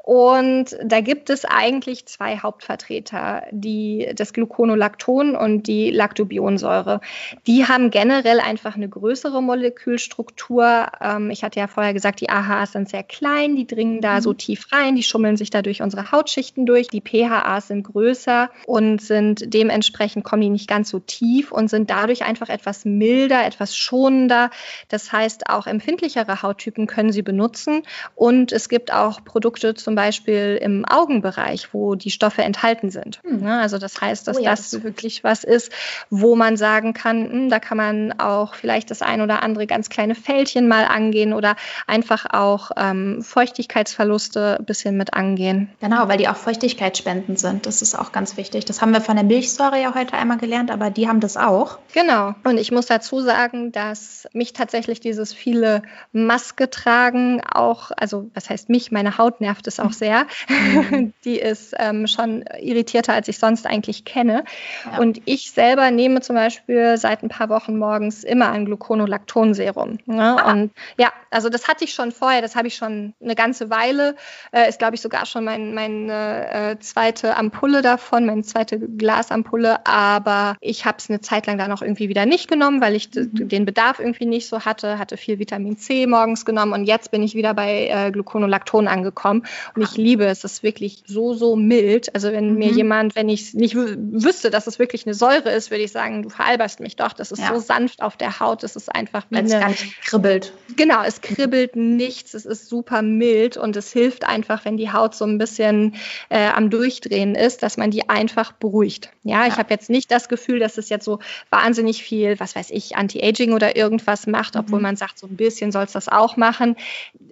und 0.08 0.74
da 0.82 1.02
gibt 1.02 1.28
es 1.28 1.44
eigentlich 1.44 2.06
zwei 2.06 2.38
Hauptvertreter, 2.38 3.42
die, 3.50 4.10
das 4.14 4.32
Gluconolacton 4.32 5.36
und 5.36 5.66
die 5.66 5.90
Lactobionsäure. 5.90 7.02
Die 7.46 7.66
haben 7.66 7.90
generell 7.90 8.40
einfach 8.40 8.74
eine 8.74 8.88
größere 8.88 9.42
Molekülstruktur. 9.42 10.86
Ähm, 11.02 11.28
ich 11.28 11.44
hatte 11.44 11.60
ja 11.60 11.66
vorher 11.66 11.92
gesagt, 11.92 12.22
die 12.22 12.30
AHAs 12.30 12.72
sind 12.72 12.88
sehr 12.88 13.02
klein, 13.02 13.54
die 13.54 13.66
dringen 13.66 14.00
da 14.00 14.14
mhm. 14.14 14.20
so 14.22 14.32
tief 14.32 14.72
rein, 14.72 14.96
die 14.96 15.02
schummeln 15.02 15.36
sich 15.36 15.50
da 15.50 15.60
durch 15.60 15.82
unsere 15.82 16.10
Hautschichten 16.10 16.64
durch. 16.64 16.88
Die 16.88 17.02
PHAs 17.02 17.68
sind 17.68 17.82
größer 17.82 18.48
und 18.64 19.02
sind 19.02 19.52
dementsprechend 19.52 20.24
kommen 20.24 20.40
die 20.40 20.48
nicht 20.48 20.70
ganz 20.70 20.88
so 20.88 21.00
tief 21.00 21.52
und 21.52 21.68
sind 21.68 21.90
dadurch 21.90 22.24
einfach 22.24 22.47
etwas 22.48 22.84
milder, 22.84 23.44
etwas 23.46 23.76
schonender. 23.76 24.50
Das 24.88 25.12
heißt, 25.12 25.48
auch 25.48 25.66
empfindlichere 25.66 26.42
Hauttypen 26.42 26.86
können 26.86 27.12
sie 27.12 27.22
benutzen. 27.22 27.82
Und 28.14 28.52
es 28.52 28.68
gibt 28.68 28.92
auch 28.92 29.24
Produkte 29.24 29.74
zum 29.74 29.94
Beispiel 29.94 30.58
im 30.60 30.84
Augenbereich, 30.84 31.72
wo 31.72 31.94
die 31.94 32.10
Stoffe 32.10 32.42
enthalten 32.42 32.90
sind. 32.90 33.20
Hm. 33.24 33.46
Also 33.46 33.78
das 33.78 34.00
heißt, 34.00 34.28
dass 34.28 34.38
oh 34.38 34.42
ja, 34.42 34.50
das, 34.50 34.70
das 34.70 34.82
wirklich 34.82 35.24
was 35.24 35.44
ist, 35.44 35.72
wo 36.10 36.36
man 36.36 36.56
sagen 36.56 36.92
kann, 36.92 37.30
hm, 37.30 37.50
da 37.50 37.58
kann 37.58 37.76
man 37.76 38.18
auch 38.18 38.54
vielleicht 38.54 38.90
das 38.90 39.02
ein 39.02 39.20
oder 39.20 39.42
andere 39.42 39.66
ganz 39.66 39.88
kleine 39.88 40.14
Fältchen 40.14 40.68
mal 40.68 40.84
angehen 40.84 41.32
oder 41.32 41.56
einfach 41.86 42.26
auch 42.30 42.70
ähm, 42.76 43.22
Feuchtigkeitsverluste 43.22 44.56
ein 44.58 44.64
bisschen 44.64 44.96
mit 44.96 45.14
angehen. 45.14 45.70
Genau, 45.80 46.08
weil 46.08 46.18
die 46.18 46.28
auch 46.28 46.36
feuchtigkeitsspendend 46.36 47.38
sind. 47.38 47.66
Das 47.66 47.82
ist 47.82 47.94
auch 47.94 48.12
ganz 48.12 48.36
wichtig. 48.36 48.64
Das 48.64 48.80
haben 48.80 48.92
wir 48.92 49.00
von 49.00 49.16
der 49.16 49.24
Milchsäure 49.24 49.80
ja 49.80 49.94
heute 49.94 50.14
einmal 50.14 50.38
gelernt, 50.38 50.70
aber 50.70 50.90
die 50.90 51.08
haben 51.08 51.20
das 51.20 51.36
auch. 51.36 51.78
Genau. 51.92 52.34
Und 52.44 52.58
ich 52.58 52.70
muss 52.70 52.86
dazu 52.86 53.20
sagen, 53.20 53.72
dass 53.72 54.28
mich 54.32 54.52
tatsächlich 54.52 55.00
dieses 55.00 55.34
viele 55.34 55.82
Maske 56.12 56.70
tragen 56.70 57.42
auch, 57.42 57.90
also 57.96 58.30
was 58.34 58.48
heißt 58.48 58.68
mich, 58.68 58.92
meine 58.92 59.18
Haut 59.18 59.40
nervt 59.40 59.66
es 59.66 59.80
auch 59.80 59.88
auch 59.88 59.92
sehr. 59.92 60.26
Mhm. 60.48 61.12
Die 61.24 61.38
ist 61.38 61.74
ähm, 61.78 62.06
schon 62.06 62.44
irritierter, 62.60 63.14
als 63.14 63.28
ich 63.28 63.38
sonst 63.38 63.66
eigentlich 63.66 64.04
kenne. 64.04 64.44
Ja. 64.90 64.98
Und 64.98 65.20
ich 65.24 65.50
selber 65.50 65.90
nehme 65.90 66.20
zum 66.20 66.36
Beispiel 66.36 66.96
seit 66.96 67.22
ein 67.22 67.28
paar 67.28 67.48
Wochen 67.48 67.78
morgens 67.78 68.24
immer 68.24 68.50
ein 68.50 68.64
Gluconolactonserum. 68.66 69.98
Ne? 70.06 70.36
Und 70.44 70.72
ja, 70.98 71.12
also 71.30 71.48
das 71.48 71.68
hatte 71.68 71.84
ich 71.84 71.94
schon 71.94 72.12
vorher, 72.12 72.42
das 72.42 72.56
habe 72.56 72.68
ich 72.68 72.76
schon 72.76 73.14
eine 73.22 73.34
ganze 73.34 73.70
Weile. 73.70 74.16
Äh, 74.52 74.68
ist, 74.68 74.78
glaube 74.78 74.94
ich, 74.94 75.00
sogar 75.00 75.26
schon 75.26 75.44
meine 75.44 75.72
mein, 75.72 76.08
äh, 76.08 76.76
zweite 76.80 77.36
Ampulle 77.36 77.82
davon, 77.82 78.26
meine 78.26 78.42
zweite 78.42 78.78
Glasampulle. 78.78 79.86
Aber 79.86 80.56
ich 80.60 80.84
habe 80.84 80.98
es 80.98 81.10
eine 81.10 81.20
Zeit 81.20 81.46
lang 81.46 81.58
dann 81.58 81.72
auch 81.72 81.82
irgendwie 81.82 82.08
wieder 82.08 82.26
nicht 82.28 82.48
genommen, 82.48 82.80
weil 82.80 82.94
ich 82.94 83.10
mhm. 83.14 83.48
den 83.48 83.64
Bedarf 83.64 83.98
irgendwie 83.98 84.26
nicht 84.26 84.48
so 84.48 84.60
hatte. 84.64 84.98
Hatte 84.98 85.16
viel 85.16 85.38
Vitamin 85.38 85.76
C 85.76 86.06
morgens 86.06 86.44
genommen 86.44 86.72
und 86.72 86.84
jetzt 86.84 87.10
bin 87.10 87.22
ich 87.22 87.34
wieder 87.34 87.54
bei 87.54 87.88
äh, 87.88 88.10
Gluconolacton 88.10 88.88
angekommen. 88.88 89.44
Und 89.74 89.82
ich 89.82 89.96
liebe 89.96 90.24
es. 90.24 90.44
Es 90.44 90.52
ist 90.52 90.62
wirklich 90.62 91.02
so, 91.06 91.34
so 91.34 91.56
mild. 91.56 92.14
Also 92.14 92.32
wenn 92.32 92.52
mhm. 92.52 92.58
mir 92.58 92.70
jemand, 92.70 93.16
wenn 93.16 93.28
ich 93.28 93.54
nicht 93.54 93.74
wüsste, 93.76 94.50
dass 94.50 94.66
es 94.66 94.78
wirklich 94.78 95.06
eine 95.06 95.14
Säure 95.14 95.50
ist, 95.50 95.70
würde 95.70 95.84
ich 95.84 95.92
sagen, 95.92 96.22
du 96.22 96.28
veralberst 96.28 96.80
mich 96.80 96.96
doch. 96.96 97.12
Das 97.12 97.32
ist 97.32 97.40
ja. 97.40 97.54
so 97.54 97.60
sanft 97.60 98.02
auf 98.02 98.16
der 98.16 98.40
Haut. 98.40 98.62
Das 98.62 98.76
ist 98.76 98.94
einfach 98.94 99.26
Weil's 99.30 99.52
eine... 99.52 99.60
gar 99.60 99.70
nicht 99.70 100.00
kribbelt. 100.02 100.52
Genau, 100.76 101.02
es 101.02 101.20
kribbelt 101.20 101.76
nichts. 101.76 102.34
Es 102.34 102.46
ist 102.46 102.68
super 102.68 103.02
mild 103.02 103.56
und 103.56 103.76
es 103.76 103.92
hilft 103.92 104.24
einfach, 104.24 104.64
wenn 104.64 104.76
die 104.76 104.92
Haut 104.92 105.14
so 105.14 105.24
ein 105.24 105.38
bisschen 105.38 105.94
äh, 106.28 106.48
am 106.48 106.70
Durchdrehen 106.70 107.34
ist, 107.34 107.62
dass 107.62 107.76
man 107.76 107.90
die 107.90 108.08
einfach 108.08 108.52
beruhigt. 108.52 109.10
Ja, 109.22 109.42
ja. 109.42 109.48
ich 109.48 109.58
habe 109.58 109.72
jetzt 109.72 109.90
nicht 109.90 110.10
das 110.10 110.28
Gefühl, 110.28 110.58
dass 110.58 110.78
es 110.78 110.88
jetzt 110.88 111.04
so 111.04 111.18
wahnsinnig 111.50 112.02
viel, 112.08 112.40
was 112.40 112.56
weiß 112.56 112.70
ich, 112.70 112.96
Anti-Aging 112.96 113.52
oder 113.52 113.76
irgendwas 113.76 114.26
macht, 114.26 114.56
obwohl 114.56 114.78
mhm. 114.78 114.84
man 114.84 114.96
sagt, 114.96 115.18
so 115.18 115.26
ein 115.26 115.36
bisschen 115.36 115.72
soll 115.72 115.84
es 115.84 115.92
das 115.92 116.08
auch 116.08 116.36
machen. 116.36 116.76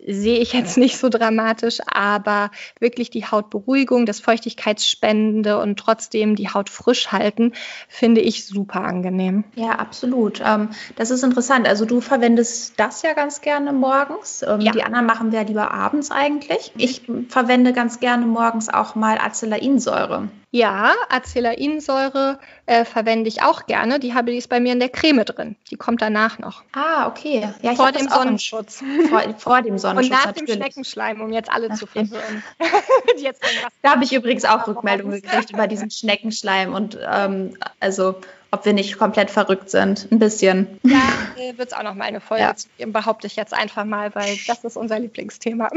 Sehe 0.07 0.39
ich 0.39 0.53
jetzt 0.53 0.77
nicht 0.77 0.99
so 0.99 1.09
dramatisch, 1.09 1.79
aber 1.87 2.51
wirklich 2.79 3.09
die 3.11 3.25
Hautberuhigung, 3.25 4.05
das 4.05 4.21
Feuchtigkeitsspende 4.21 5.59
und 5.59 5.79
trotzdem 5.79 6.37
die 6.37 6.51
Haut 6.51 6.69
frisch 6.69 7.11
halten, 7.11 7.53
finde 7.89 8.21
ich 8.21 8.47
super 8.47 8.83
angenehm. 8.83 9.45
Ja, 9.55 9.73
absolut. 9.73 10.43
Ähm, 10.45 10.69
das 10.97 11.11
ist 11.11 11.25
interessant. 11.25 11.67
Also 11.67 11.87
du 11.87 12.01
verwendest 12.01 12.79
das 12.79 13.03
ja 13.03 13.15
ganz 13.15 13.41
gerne 13.41 13.73
morgens. 13.73 14.45
Ähm, 14.47 14.61
ja. 14.61 14.73
Die 14.73 14.83
anderen 14.83 15.07
machen 15.07 15.33
wir 15.33 15.41
ja 15.41 15.47
lieber 15.47 15.71
abends 15.73 16.11
eigentlich. 16.11 16.73
Ich 16.77 17.03
verwende 17.29 17.73
ganz 17.73 17.99
gerne 17.99 18.27
morgens 18.27 18.69
auch 18.69 18.95
mal 18.95 19.19
Acelainsäure. 19.19 20.29
Ja, 20.57 20.95
Acelainsäure 21.11 22.39
äh, 22.65 22.87
verwende 22.87 23.29
ich 23.29 23.43
auch 23.43 23.67
gerne. 23.67 23.99
Die 23.99 24.15
habe 24.15 24.31
ich 24.31 24.49
bei 24.49 24.59
mir 24.59 24.66
in 24.73 24.81
der 24.81 24.89
Creme 24.89 25.25
drin. 25.25 25.57
Die 25.71 25.77
kommt 25.77 26.03
danach 26.03 26.39
noch. 26.39 26.63
Ah, 26.73 27.07
okay. 27.07 27.49
Ja, 27.63 27.75
vor 27.75 27.93
dem 27.93 28.09
Sonnenschutz. 28.09 28.83
Vor, 29.09 29.23
vor, 29.39 29.63
dem 29.63 29.79
Sonnenschutz. 29.79 30.07
Und 30.07 30.19
nach 30.19 30.27
natürlich. 30.27 30.51
dem 30.51 30.63
Schneckenschleim, 30.63 31.21
um 31.21 31.33
jetzt 31.33 31.51
alle 31.51 31.69
Ach, 31.71 31.77
zu 31.77 31.87
verwirren. 31.87 32.43
da 33.83 33.91
habe 33.91 34.05
ich 34.05 34.13
übrigens 34.13 34.45
auch 34.45 34.67
Rückmeldungen 34.67 35.21
gekriegt 35.21 35.51
über 35.51 35.67
diesen 35.67 35.91
Schneckenschleim 35.91 36.75
und 36.75 36.99
ähm, 37.07 37.57
also 37.81 38.17
ob 38.51 38.65
wir 38.65 38.73
nicht 38.73 38.99
komplett 38.99 39.31
verrückt 39.31 39.71
sind. 39.71 40.09
Ein 40.11 40.19
bisschen. 40.19 40.79
Ja, 40.83 41.03
äh, 41.37 41.57
wird 41.59 41.69
es 41.69 41.75
auch 41.75 41.83
noch 41.83 41.95
mal 41.95 42.05
eine 42.05 42.21
Folge 42.21 42.45
ja. 42.45 42.55
zu 42.55 42.69
geben, 42.79 42.93
behaupte 42.93 43.27
ich 43.27 43.37
jetzt 43.37 43.53
einfach 43.53 43.85
mal, 43.85 44.15
weil 44.15 44.37
das 44.47 44.65
ist 44.65 44.77
unser 44.77 44.99
Lieblingsthema. 44.99 45.69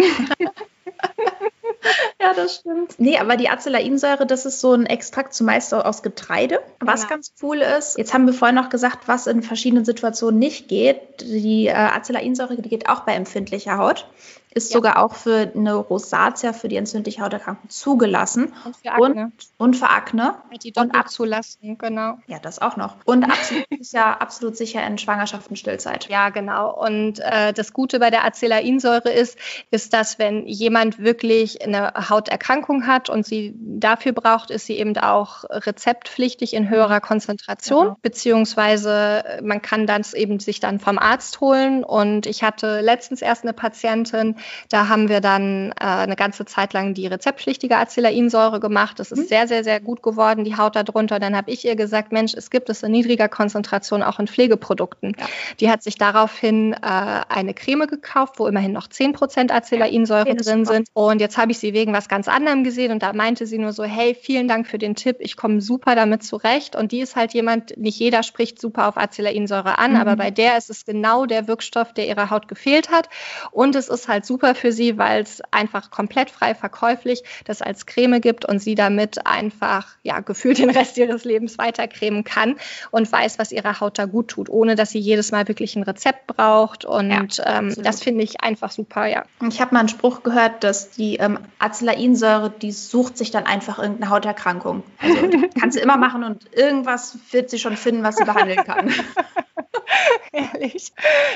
Ja, 2.30 2.44
das 2.44 2.56
stimmt. 2.56 3.00
Nee, 3.00 3.18
aber 3.18 3.38
die 3.38 3.50
Acelainsäure, 3.50 4.26
das 4.26 4.46
ist 4.46 4.62
so 4.62 4.74
ein 4.74 4.86
Extrakt 4.86 5.34
zumeist 5.34 5.74
aus 5.74 6.04
Getreide, 6.04 6.60
was 6.80 7.02
genau. 7.02 7.16
ganz 7.16 7.34
cool 7.42 7.58
ist. 7.58 7.98
Jetzt 7.98 8.14
haben 8.14 8.26
wir 8.26 8.34
vorhin 8.34 8.56
noch 8.56 8.70
gesagt, 8.70 9.08
was 9.08 9.28
in 9.28 9.44
verschiedenen 9.44 9.86
Situationen 9.86 10.40
nicht 10.40 10.68
geht. 10.68 11.22
Die 11.22 11.68
äh, 11.68 11.74
Acelainsäure, 11.74 12.56
die 12.56 12.70
geht 12.70 12.90
auch 12.90 13.02
bei 13.02 13.14
empfindlicher 13.14 13.78
Haut 13.78 14.08
ist 14.52 14.72
ja. 14.72 14.78
sogar 14.78 14.98
auch 14.98 15.16
für 15.16 15.52
eine 15.56 15.76
Rosatia, 15.76 16.54
für 16.54 16.68
die 16.68 16.76
entzündliche 16.76 17.22
Hauterkrankung 17.22 17.70
zugelassen. 17.70 18.54
Und 18.66 18.76
für 18.78 18.92
Akne. 18.92 19.24
Und, 19.24 19.34
und 19.58 19.74
für 19.76 19.90
Akne. 19.90 20.36
Die 20.64 20.74
und 20.76 20.96
abzulassen, 20.96 21.78
genau. 21.78 22.18
Ja, 22.28 22.40
das 22.40 22.60
auch 22.60 22.76
noch. 22.76 22.96
Und 23.06 23.26
absolut 23.26 23.66
sicher, 23.80 24.22
absolut 24.22 24.58
sicher 24.58 24.86
in 24.86 24.98
Schwangerschaft 24.98 25.50
und 25.50 25.58
Stillzeit. 25.58 26.10
Ja, 26.10 26.30
genau. 26.30 26.76
Und 26.76 27.20
äh, 27.20 27.54
das 27.54 27.74
Gute 27.74 28.00
bei 28.00 28.10
der 28.10 28.26
Acelainsäure 28.26 29.12
ist, 29.12 29.38
ist, 29.70 29.94
dass 29.94 30.18
wenn 30.18 30.48
jemand 30.48 30.98
wirklich 30.98 31.64
eine 31.64 31.94
Hauterkrankung 32.10 32.88
hat 32.88 33.10
und 33.10 33.26
sie 33.26 33.54
dafür 33.56 34.14
braucht, 34.14 34.50
ist 34.50 34.66
sie 34.66 34.78
eben 34.80 34.98
auch 34.98 35.44
rezeptpflichtig 35.48 36.54
in 36.54 36.70
höherer 36.70 37.02
Konzentration, 37.02 37.84
genau. 37.84 37.98
beziehungsweise 38.02 39.24
man 39.44 39.62
kann 39.62 39.86
das 39.86 40.14
eben 40.14 40.40
sich 40.40 40.60
dann 40.60 40.80
vom 40.80 40.98
Arzt 40.98 41.40
holen. 41.40 41.84
Und 41.84 42.26
ich 42.26 42.44
hatte 42.44 42.82
letztens 42.82 43.22
erst 43.22 43.44
eine 43.44 43.54
Patientin, 43.54 44.39
da 44.70 44.88
haben 44.88 45.10
wir 45.10 45.22
dann 45.22 45.72
äh, 45.80 45.86
eine 45.86 46.16
ganze 46.16 46.46
Zeit 46.46 46.74
lang 46.74 46.94
die 46.94 47.08
rezeptpflichtige 47.08 47.78
Acelainsäure 47.78 48.60
gemacht. 48.60 49.00
Das 49.00 49.12
ist 49.12 49.20
mhm. 49.20 49.28
sehr, 49.28 49.48
sehr, 49.48 49.64
sehr 49.64 49.80
gut 49.80 50.04
geworden, 50.04 50.44
die 50.44 50.58
Haut 50.58 50.76
darunter. 50.76 51.20
Dann 51.20 51.36
habe 51.36 51.52
ich 51.52 51.66
ihr 51.66 51.76
gesagt, 51.76 52.12
Mensch, 52.12 52.34
es 52.34 52.50
gibt 52.50 52.70
es 52.70 52.84
in 52.84 52.92
niedriger 52.92 53.30
Konzentration 53.30 54.04
auch 54.04 54.20
in 54.20 54.28
Pflegeprodukten. 54.28 55.16
Ja. 55.20 55.26
Die 55.60 55.70
hat 55.70 55.84
sich 55.84 55.98
daraufhin 55.98 56.74
äh, 56.74 56.78
eine 56.82 57.54
Creme 57.54 57.88
gekauft, 57.88 58.36
wo 58.38 58.48
immerhin 58.48 58.72
noch 58.72 58.88
10% 58.88 59.52
Acelainsäure 59.52 60.30
ja, 60.30 60.36
drin 60.36 60.66
sind. 60.66 60.90
Und 60.94 61.22
jetzt 61.22 61.38
habe 61.38 61.52
ich 61.52 61.60
sie 61.60 61.74
wegen 61.74 61.94
was 61.94 62.10
ganz 62.10 62.28
anderem 62.28 62.64
gesehen 62.64 62.92
und 62.92 63.04
da 63.04 63.14
meinte 63.14 63.46
sie 63.46 63.58
nur 63.58 63.74
so, 63.74 63.84
hey, 63.84 64.16
vielen 64.20 64.48
Dank 64.48 64.68
für 64.68 64.78
den 64.78 64.96
Tipp, 64.96 65.18
ich 65.20 65.36
komme 65.36 65.62
super 65.62 65.96
damit 65.96 66.24
zurecht. 66.24 66.76
Und 66.76 66.92
die 66.92 67.00
ist 67.00 67.16
halt 67.16 67.34
jemand, 67.34 67.78
nicht 67.78 68.00
jeder 68.00 68.24
spricht 68.24 68.60
super 68.60 68.88
auf 68.88 68.98
Acelainsäure 68.98 69.78
an, 69.78 69.92
mhm. 69.92 69.98
aber 69.98 70.16
bei 70.16 70.32
der 70.32 70.58
ist 70.58 70.70
es 70.70 70.86
genau 70.86 71.26
der 71.26 71.48
Wirkstoff, 71.48 71.94
der 71.94 72.08
ihrer 72.08 72.30
Haut 72.30 72.48
gefehlt 72.48 72.90
hat. 72.92 73.10
Und 73.52 73.76
es 73.76 73.90
ist 73.90 74.08
halt 74.08 74.26
super 74.30 74.54
für 74.54 74.72
sie, 74.72 75.00
weil 75.00 75.24
es 75.24 75.42
einfach 75.50 75.90
komplett 75.90 76.30
frei 76.30 76.54
verkäuflich 76.54 77.24
das 77.46 77.64
als 77.64 77.88
Creme 77.88 78.22
gibt 78.22 78.46
und 78.46 78.60
sie 78.60 78.76
damit 78.76 79.26
einfach 79.26 79.88
ja 80.04 80.20
gefühlt 80.20 80.60
den 80.60 80.70
Rest 80.70 80.98
ihres 80.98 81.26
Lebens 81.26 81.58
weiter 81.58 81.88
cremen 81.88 82.24
kann 82.24 82.56
und 82.92 83.12
weiß, 83.12 83.40
was 83.40 83.52
ihrer 83.52 83.80
Haut 83.80 83.98
da 83.98 84.06
gut 84.06 84.28
tut, 84.28 84.48
ohne 84.48 84.76
dass 84.76 84.92
sie 84.92 85.00
jedes 85.00 85.32
Mal 85.32 85.48
wirklich 85.48 85.76
ein 85.76 85.82
Rezept 85.82 86.28
braucht. 86.28 86.86
Und 86.86 87.38
ja, 87.38 87.58
ähm, 87.58 87.74
das 87.76 88.04
finde 88.04 88.24
ich 88.24 88.42
einfach 88.42 88.70
super, 88.70 89.08
ja. 89.08 89.24
Ich 89.48 89.60
habe 89.62 89.74
mal 89.74 89.80
einen 89.80 89.90
Spruch 89.90 90.22
gehört, 90.22 90.64
dass 90.64 90.92
die 90.92 91.16
ähm, 91.16 91.40
Acelainsäure, 91.58 92.52
die 92.52 92.72
sucht 92.72 93.18
sich 93.18 93.32
dann 93.32 93.48
einfach 93.48 93.80
irgendeine 93.80 94.12
Hauterkrankung. 94.12 94.84
Also 95.00 95.28
kann 95.60 95.72
sie 95.72 95.80
immer 95.80 95.98
machen 95.98 96.24
und 96.24 96.56
irgendwas 96.56 97.18
wird 97.32 97.50
sie 97.50 97.58
schon 97.58 97.76
finden, 97.76 98.04
was 98.04 98.18
sie 98.18 98.26
behandeln 98.26 98.64
kann. 98.64 98.94
Ehrlich. 100.32 100.94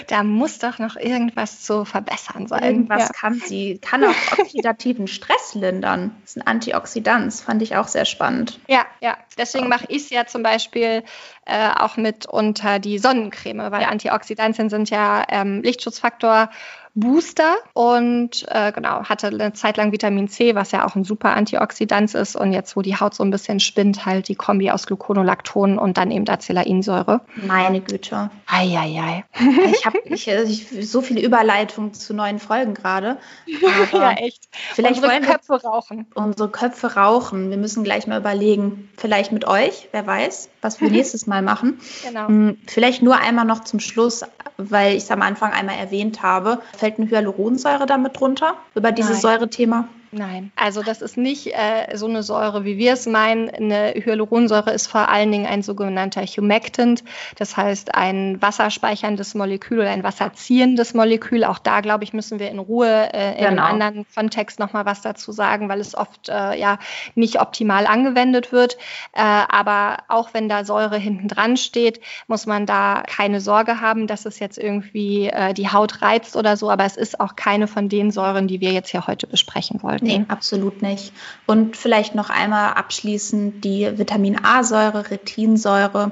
Da 0.08 0.24
muss 0.24 0.60
doch 0.60 0.80
noch 0.80 0.96
irgendwas 0.96 1.62
zu 1.62 1.86
verbessern 1.86 2.48
sein. 2.48 2.83
Irgendwas 2.84 3.10
ja. 3.10 3.14
kann 3.14 3.36
sie. 3.36 3.80
Kann 3.80 4.04
auch 4.04 4.14
oxidativen 4.38 5.08
Stress 5.08 5.56
lindern. 5.56 6.16
Das 6.22 6.32
ist 6.32 6.38
ein 6.38 6.48
Antioxidant. 6.48 7.34
Fand 7.34 7.62
ich 7.62 7.76
auch 7.76 7.88
sehr 7.88 8.06
spannend. 8.06 8.60
Ja, 8.68 8.86
ja. 9.02 9.18
Deswegen 9.38 9.70
mache 9.70 9.86
ich 9.88 10.04
es 10.04 10.10
ja 10.10 10.26
zum 10.26 10.44
Beispiel 10.44 11.04
äh, 11.46 11.70
auch 11.76 11.98
mit 11.98 12.26
unter 12.26 12.80
die 12.80 13.00
Sonnencreme, 13.00 13.72
weil 13.72 13.84
ja. 13.84 13.88
Antioxidantien 13.90 14.70
sind 14.70 14.90
ja 14.90 15.24
ähm, 15.30 15.62
Lichtschutzfaktor 15.62 16.50
Booster 16.96 17.56
und 17.74 18.46
äh, 18.50 18.72
genau, 18.72 19.04
hatte 19.06 19.28
eine 19.28 19.54
Zeit 19.54 19.78
lang 19.78 19.92
Vitamin 19.92 20.28
C, 20.28 20.54
was 20.54 20.72
ja 20.72 20.86
auch 20.86 20.96
ein 20.96 21.04
super 21.04 21.34
Antioxidant 21.34 22.14
ist. 22.14 22.36
Und 22.36 22.54
jetzt, 22.54 22.76
wo 22.76 22.84
die 22.84 22.96
Haut 22.96 23.16
so 23.16 23.24
ein 23.24 23.32
bisschen 23.32 23.60
spinnt, 23.60 24.06
halt 24.06 24.28
die 24.28 24.36
Kombi 24.36 24.70
aus 24.70 24.86
Gluconolacton 24.86 25.80
und 25.80 25.98
dann 25.98 26.12
eben 26.12 26.28
Acelainsäure. 26.30 27.22
Meine 27.36 27.82
Güte. 27.82 28.30
Eieiei. 28.46 29.26
Ich 29.74 29.86
habe 29.86 30.00
ich, 30.06 30.28
ich, 30.28 30.90
so 30.90 31.02
viele 31.02 31.22
Überleitungen 31.22 31.94
zu 31.94 32.14
neuen 32.14 32.40
Folgen 32.40 32.74
gerade. 32.74 33.18
ja, 33.92 34.12
echt. 34.12 34.48
Vielleicht 34.52 35.02
unsere 35.02 35.22
Köpfe 35.22 35.62
rauchen. 35.62 36.06
Unsere 36.14 36.50
Köpfe 36.50 36.96
rauchen. 36.96 37.50
Wir 37.50 37.58
müssen 37.58 37.84
gleich 37.84 38.08
mal 38.08 38.20
überlegen. 38.20 38.90
Vielleicht 38.98 39.32
mit 39.32 39.46
euch, 39.46 39.90
wer 39.92 40.06
weiß, 40.06 40.50
was 40.62 40.80
wir 40.80 40.90
nächstes 40.90 41.28
Mal 41.28 41.42
machen. 41.42 41.80
Genau. 42.06 42.28
Hm, 42.28 42.58
vielleicht 42.68 43.02
nur 43.02 43.18
einmal 43.18 43.46
noch 43.46 43.64
zum 43.64 43.80
Schluss, 43.80 44.24
weil 44.58 44.96
ich 44.96 45.04
es 45.04 45.12
am 45.12 45.22
Anfang 45.22 45.52
einmal 45.52 45.78
erwähnt 45.78 46.22
habe 46.22 46.62
fällt 46.84 47.00
eine 47.00 47.10
Hyaluronsäure 47.10 47.86
damit 47.86 48.20
drunter, 48.20 48.56
über 48.76 48.92
dieses 48.92 49.22
Säurethema? 49.22 49.88
Nein, 50.16 50.52
also 50.56 50.84
das 50.84 51.02
ist 51.02 51.18
nicht 51.18 51.48
äh, 51.48 51.96
so 51.96 52.06
eine 52.06 52.22
Säure, 52.22 52.66
wie 52.66 52.78
wir 52.78 52.94
es 52.94 53.08
meinen. 53.08 53.50
Eine 53.50 53.94
Hyaluronsäure 53.96 54.72
ist 54.72 54.86
vor 54.86 55.10
allen 55.10 55.32
Dingen 55.32 55.48
ein 55.48 55.64
sogenannter 55.64 56.22
Humectant, 56.22 57.04
das 57.38 57.58
heißt 57.58 57.96
ein 57.96 58.40
wasserspeicherndes 58.40 59.34
Molekül 59.34 59.80
oder 59.80 59.90
ein 59.90 60.04
wasserziehendes 60.04 60.94
Molekül. 60.94 61.44
Auch 61.44 61.58
da, 61.58 61.82
glaube 61.82 62.04
ich, 62.04 62.14
müssen 62.14 62.38
wir 62.38 62.52
in 62.52 62.60
Ruhe 62.60 63.12
äh, 63.12 63.32
in 63.32 63.50
genau. 63.50 63.64
einem 63.64 63.82
anderen 63.82 64.06
Kontext 64.14 64.60
nochmal 64.60 64.86
was 64.86 65.02
dazu 65.02 65.32
sagen, 65.32 65.68
weil 65.68 65.80
es 65.80 65.96
oft 65.96 66.30
äh, 66.30 66.60
ja 66.60 66.78
nicht 67.16 67.42
optimal 67.42 67.88
angewendet 67.88 68.52
wird. 68.52 68.78
Äh, 69.14 69.22
aber 69.22 69.98
auch 70.10 70.36
wenn 70.36 70.48
da 70.48 70.64
Säure 70.64 70.98
hinten 70.98 71.28
dran 71.28 71.58
steht, 71.58 72.00
muss 72.28 72.46
man 72.46 72.68
da 72.68 73.02
keine 73.08 73.42
Sorge 73.42 73.82
haben, 73.82 74.06
dass 74.06 74.28
es 74.28 74.38
jetzt 74.38 74.60
irgendwie 74.60 75.28
äh, 75.28 75.56
die 75.56 75.70
Haut 75.70 76.04
reizt 76.04 76.36
oder 76.36 76.56
so. 76.56 76.70
Aber 76.70 76.86
es 76.86 76.98
ist 76.98 77.20
auch 77.20 77.36
keine 77.36 77.68
von 77.68 77.90
den 77.90 78.12
Säuren, 78.12 78.48
die 78.48 78.62
wir 78.62 78.72
jetzt 78.72 78.90
hier 78.90 79.08
heute 79.08 79.26
besprechen 79.26 79.82
wollen. 79.82 80.03
Nee, 80.04 80.26
absolut 80.28 80.82
nicht. 80.82 81.14
Und 81.46 81.78
vielleicht 81.78 82.16
noch 82.16 82.30
einmal 82.30 82.74
abschließend 82.74 83.64
die 83.64 83.98
Vitamin 83.98 84.44
A-Säure, 84.44 85.10
Retinsäure 85.12 86.12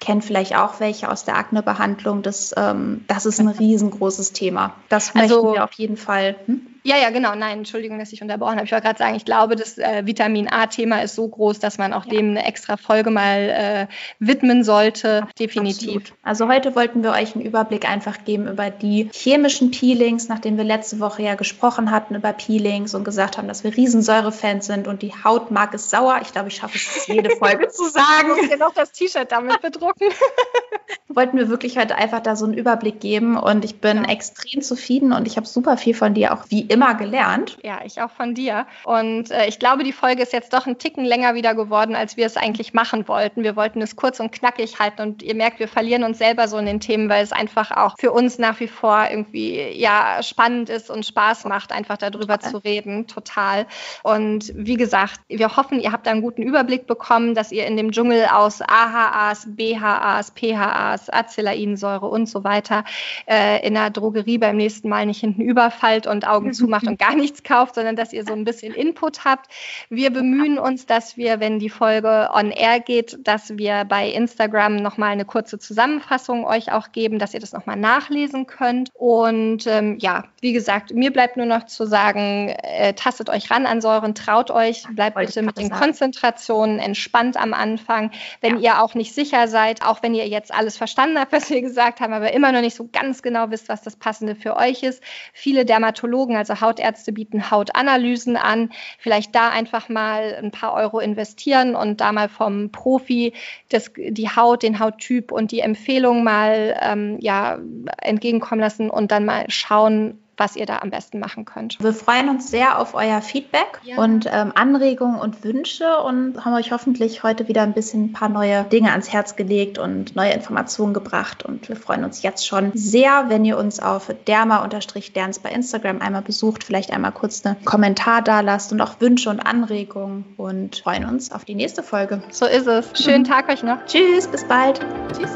kennt 0.00 0.24
vielleicht 0.24 0.56
auch 0.56 0.80
welche 0.80 1.10
aus 1.10 1.24
der 1.24 1.36
Aknebehandlung. 1.36 2.22
Das, 2.22 2.52
ähm, 2.56 3.04
das 3.06 3.24
ist 3.24 3.38
ein 3.38 3.48
riesengroßes 3.48 4.32
Thema. 4.32 4.74
Das 4.88 5.14
also, 5.14 5.36
möchten 5.36 5.54
wir 5.54 5.64
auf 5.64 5.72
jeden 5.72 5.96
Fall. 5.96 6.36
Hm? 6.46 6.66
Ja, 6.84 6.96
ja, 6.96 7.10
genau. 7.10 7.34
Nein, 7.34 7.58
Entschuldigung, 7.58 7.98
dass 7.98 8.12
ich 8.12 8.22
unterbrochen 8.22 8.56
habe. 8.56 8.64
Ich 8.64 8.72
wollte 8.72 8.86
gerade 8.86 8.98
sagen, 8.98 9.14
ich 9.14 9.24
glaube, 9.24 9.54
das 9.54 9.78
äh, 9.78 10.04
Vitamin 10.04 10.48
A-Thema 10.50 11.02
ist 11.02 11.14
so 11.14 11.28
groß, 11.28 11.60
dass 11.60 11.78
man 11.78 11.92
auch 11.92 12.04
ja. 12.06 12.12
dem 12.12 12.30
eine 12.30 12.44
extra 12.44 12.76
Folge 12.76 13.10
mal 13.10 13.38
äh, 13.38 13.86
widmen 14.18 14.64
sollte. 14.64 15.26
Definitiv. 15.38 15.96
Absolut. 15.96 16.12
Also 16.22 16.48
heute 16.48 16.74
wollten 16.74 17.04
wir 17.04 17.12
euch 17.12 17.34
einen 17.34 17.44
Überblick 17.44 17.88
einfach 17.88 18.24
geben 18.24 18.48
über 18.48 18.70
die 18.70 19.08
chemischen 19.12 19.70
Peelings, 19.70 20.28
nachdem 20.28 20.56
wir 20.56 20.64
letzte 20.64 20.98
Woche 20.98 21.22
ja 21.22 21.36
gesprochen 21.36 21.90
hatten 21.92 22.16
über 22.16 22.32
Peelings 22.32 22.94
und 22.94 23.04
gesagt 23.04 23.38
haben, 23.38 23.46
dass 23.46 23.62
wir 23.62 23.76
Riesensäure-Fans 23.76 24.66
sind 24.66 24.88
und 24.88 25.02
die 25.02 25.12
Haut 25.24 25.50
mag 25.52 25.74
es 25.74 25.88
sauer. 25.88 26.18
Ich 26.22 26.32
glaube, 26.32 26.48
ich 26.48 26.56
schaffe 26.56 26.76
es 26.76 27.06
jede 27.06 27.30
Folge 27.36 27.68
zu 27.68 27.88
sagen. 27.88 28.32
Ich 28.42 28.48
dir 28.48 28.56
noch 28.56 28.74
das 28.74 28.90
T-Shirt 28.92 29.30
damit 29.30 29.60
bedrucken. 29.62 30.08
wollten 31.16 31.36
wir 31.36 31.48
wirklich 31.48 31.78
heute 31.78 31.96
einfach 31.96 32.20
da 32.20 32.36
so 32.36 32.44
einen 32.44 32.54
Überblick 32.54 33.00
geben 33.00 33.36
und 33.36 33.64
ich 33.64 33.80
bin 33.80 33.98
ja. 33.98 34.10
extrem 34.10 34.62
zufrieden 34.62 35.12
und 35.12 35.26
ich 35.26 35.36
habe 35.36 35.46
super 35.46 35.76
viel 35.76 35.94
von 35.94 36.14
dir 36.14 36.32
auch 36.32 36.44
wie 36.48 36.62
immer 36.72 36.94
gelernt. 36.94 37.58
Ja, 37.62 37.80
ich 37.84 38.00
auch 38.00 38.10
von 38.10 38.34
dir. 38.34 38.66
Und 38.84 39.30
äh, 39.30 39.46
ich 39.46 39.58
glaube, 39.58 39.84
die 39.84 39.92
Folge 39.92 40.22
ist 40.22 40.32
jetzt 40.32 40.52
doch 40.52 40.66
ein 40.66 40.78
Ticken 40.78 41.04
länger 41.04 41.34
wieder 41.34 41.54
geworden, 41.54 41.94
als 41.94 42.16
wir 42.16 42.26
es 42.26 42.36
eigentlich 42.36 42.74
machen 42.74 43.08
wollten. 43.08 43.42
Wir 43.42 43.56
wollten 43.56 43.82
es 43.82 43.96
kurz 43.96 44.20
und 44.20 44.32
knackig 44.32 44.78
halten 44.78 45.02
und 45.02 45.22
ihr 45.22 45.34
merkt, 45.34 45.58
wir 45.58 45.68
verlieren 45.68 46.04
uns 46.04 46.18
selber 46.18 46.48
so 46.48 46.58
in 46.58 46.66
den 46.66 46.80
Themen, 46.80 47.08
weil 47.08 47.22
es 47.22 47.32
einfach 47.32 47.70
auch 47.70 47.96
für 47.98 48.12
uns 48.12 48.38
nach 48.38 48.58
wie 48.60 48.68
vor 48.68 49.06
irgendwie 49.10 49.60
ja 49.78 50.22
spannend 50.22 50.68
ist 50.68 50.90
und 50.90 51.04
Spaß 51.06 51.44
macht, 51.44 51.72
einfach 51.72 51.96
darüber 51.96 52.38
total. 52.38 52.50
zu 52.50 52.56
reden. 52.58 53.06
Total. 53.06 53.66
Und 54.02 54.52
wie 54.54 54.76
gesagt, 54.76 55.20
wir 55.28 55.56
hoffen, 55.56 55.80
ihr 55.80 55.92
habt 55.92 56.08
einen 56.08 56.22
guten 56.22 56.42
Überblick 56.42 56.86
bekommen, 56.86 57.34
dass 57.34 57.52
ihr 57.52 57.66
in 57.66 57.76
dem 57.76 57.92
Dschungel 57.92 58.26
aus 58.26 58.60
AHAs, 58.62 59.46
BHAs, 59.48 60.32
PHAs, 60.34 61.10
Acelainsäure 61.10 62.06
und 62.06 62.28
so 62.28 62.44
weiter 62.44 62.84
äh, 63.26 63.66
in 63.66 63.74
der 63.74 63.90
Drogerie 63.90 64.38
beim 64.38 64.56
nächsten 64.56 64.88
Mal 64.88 65.06
nicht 65.06 65.20
hinten 65.20 65.42
überfallt 65.42 66.06
und 66.06 66.26
Augen 66.26 66.52
zu 66.52 66.61
zumacht 66.62 66.86
und 66.86 66.98
gar 66.98 67.14
nichts 67.14 67.42
kauft, 67.42 67.74
sondern 67.74 67.96
dass 67.96 68.12
ihr 68.12 68.24
so 68.24 68.32
ein 68.32 68.44
bisschen 68.44 68.74
Input 68.74 69.24
habt. 69.24 69.46
Wir 69.88 70.10
bemühen 70.10 70.58
uns, 70.58 70.86
dass 70.86 71.16
wir, 71.16 71.40
wenn 71.40 71.58
die 71.58 71.70
Folge 71.70 72.30
on 72.32 72.50
air 72.50 72.80
geht, 72.80 73.18
dass 73.26 73.56
wir 73.56 73.84
bei 73.84 74.08
Instagram 74.08 74.76
nochmal 74.76 75.10
eine 75.10 75.24
kurze 75.24 75.58
Zusammenfassung 75.58 76.44
euch 76.44 76.72
auch 76.72 76.92
geben, 76.92 77.18
dass 77.18 77.34
ihr 77.34 77.40
das 77.40 77.52
nochmal 77.52 77.76
nachlesen 77.76 78.46
könnt. 78.46 78.90
Und 78.94 79.66
ähm, 79.66 79.98
ja, 80.00 80.24
wie 80.40 80.52
gesagt, 80.52 80.92
mir 80.92 81.12
bleibt 81.12 81.36
nur 81.36 81.46
noch 81.46 81.66
zu 81.66 81.86
sagen, 81.86 82.48
äh, 82.48 82.94
tastet 82.94 83.30
euch 83.30 83.50
ran 83.50 83.66
an 83.66 83.80
Säuren, 83.80 84.14
traut 84.14 84.50
euch, 84.50 84.84
bleibt 84.94 85.16
Wollte 85.16 85.28
bitte 85.28 85.42
mit 85.42 85.58
den 85.58 85.68
sagen. 85.68 85.80
Konzentrationen 85.80 86.78
entspannt 86.78 87.36
am 87.36 87.54
Anfang. 87.54 88.10
Wenn 88.40 88.58
ja. 88.58 88.74
ihr 88.74 88.82
auch 88.82 88.94
nicht 88.94 89.14
sicher 89.14 89.48
seid, 89.48 89.84
auch 89.84 90.02
wenn 90.02 90.14
ihr 90.14 90.28
jetzt 90.28 90.52
alles 90.52 90.76
verstanden 90.76 91.18
habt, 91.18 91.32
was 91.32 91.50
wir 91.50 91.60
gesagt 91.60 92.00
haben, 92.00 92.12
aber 92.12 92.32
immer 92.32 92.52
noch 92.52 92.60
nicht 92.60 92.76
so 92.76 92.88
ganz 92.92 93.22
genau 93.22 93.50
wisst, 93.50 93.68
was 93.68 93.82
das 93.82 93.96
Passende 93.96 94.34
für 94.34 94.56
euch 94.56 94.82
ist. 94.82 95.02
Viele 95.32 95.64
Dermatologen, 95.64 96.36
also 96.52 96.60
Hautärzte 96.60 97.12
bieten 97.12 97.50
Hautanalysen 97.50 98.36
an. 98.36 98.70
Vielleicht 98.98 99.34
da 99.34 99.48
einfach 99.48 99.88
mal 99.88 100.36
ein 100.42 100.50
paar 100.50 100.74
Euro 100.74 101.00
investieren 101.00 101.74
und 101.74 102.00
da 102.00 102.12
mal 102.12 102.28
vom 102.28 102.70
Profi 102.70 103.32
das, 103.68 103.92
die 103.96 104.28
Haut, 104.28 104.62
den 104.62 104.78
Hauttyp 104.78 105.32
und 105.32 105.50
die 105.50 105.60
Empfehlung 105.60 106.24
mal 106.24 106.78
ähm, 106.80 107.18
ja, 107.20 107.58
entgegenkommen 108.00 108.60
lassen 108.60 108.90
und 108.90 109.10
dann 109.10 109.24
mal 109.24 109.44
schauen, 109.48 110.21
was 110.36 110.56
ihr 110.56 110.66
da 110.66 110.78
am 110.78 110.90
besten 110.90 111.18
machen 111.18 111.44
könnt. 111.44 111.78
Wir 111.80 111.92
freuen 111.92 112.28
uns 112.28 112.50
sehr 112.50 112.78
auf 112.78 112.94
euer 112.94 113.20
Feedback 113.20 113.80
ja. 113.84 113.96
und 113.96 114.26
ähm, 114.30 114.52
Anregungen 114.54 115.18
und 115.18 115.44
Wünsche 115.44 115.98
und 115.98 116.44
haben 116.44 116.54
euch 116.54 116.72
hoffentlich 116.72 117.22
heute 117.22 117.48
wieder 117.48 117.62
ein 117.62 117.72
bisschen 117.74 118.06
ein 118.06 118.12
paar 118.12 118.28
neue 118.28 118.64
Dinge 118.64 118.90
ans 118.90 119.12
Herz 119.12 119.36
gelegt 119.36 119.78
und 119.78 120.16
neue 120.16 120.32
Informationen 120.32 120.94
gebracht. 120.94 121.44
Und 121.44 121.68
wir 121.68 121.76
freuen 121.76 122.04
uns 122.04 122.22
jetzt 122.22 122.46
schon 122.46 122.72
sehr, 122.74 123.28
wenn 123.28 123.44
ihr 123.44 123.58
uns 123.58 123.80
auf 123.80 124.12
derma-derns 124.26 125.38
bei 125.38 125.50
Instagram 125.50 126.00
einmal 126.00 126.22
besucht, 126.22 126.64
vielleicht 126.64 126.92
einmal 126.92 127.12
kurz 127.12 127.44
einen 127.44 127.64
Kommentar 127.64 128.22
da 128.22 128.40
lasst 128.40 128.72
und 128.72 128.80
auch 128.80 129.00
Wünsche 129.00 129.30
und 129.30 129.40
Anregungen 129.40 130.24
und 130.36 130.76
freuen 130.76 131.04
uns 131.04 131.32
auf 131.32 131.44
die 131.44 131.54
nächste 131.54 131.82
Folge. 131.82 132.22
So 132.30 132.46
ist 132.46 132.66
es. 132.66 133.02
Schönen 133.02 133.24
Tag 133.32 133.48
euch 133.48 133.62
noch. 133.62 133.84
Tschüss, 133.86 134.26
bis 134.26 134.46
bald. 134.46 134.80
Tschüss. 135.12 135.30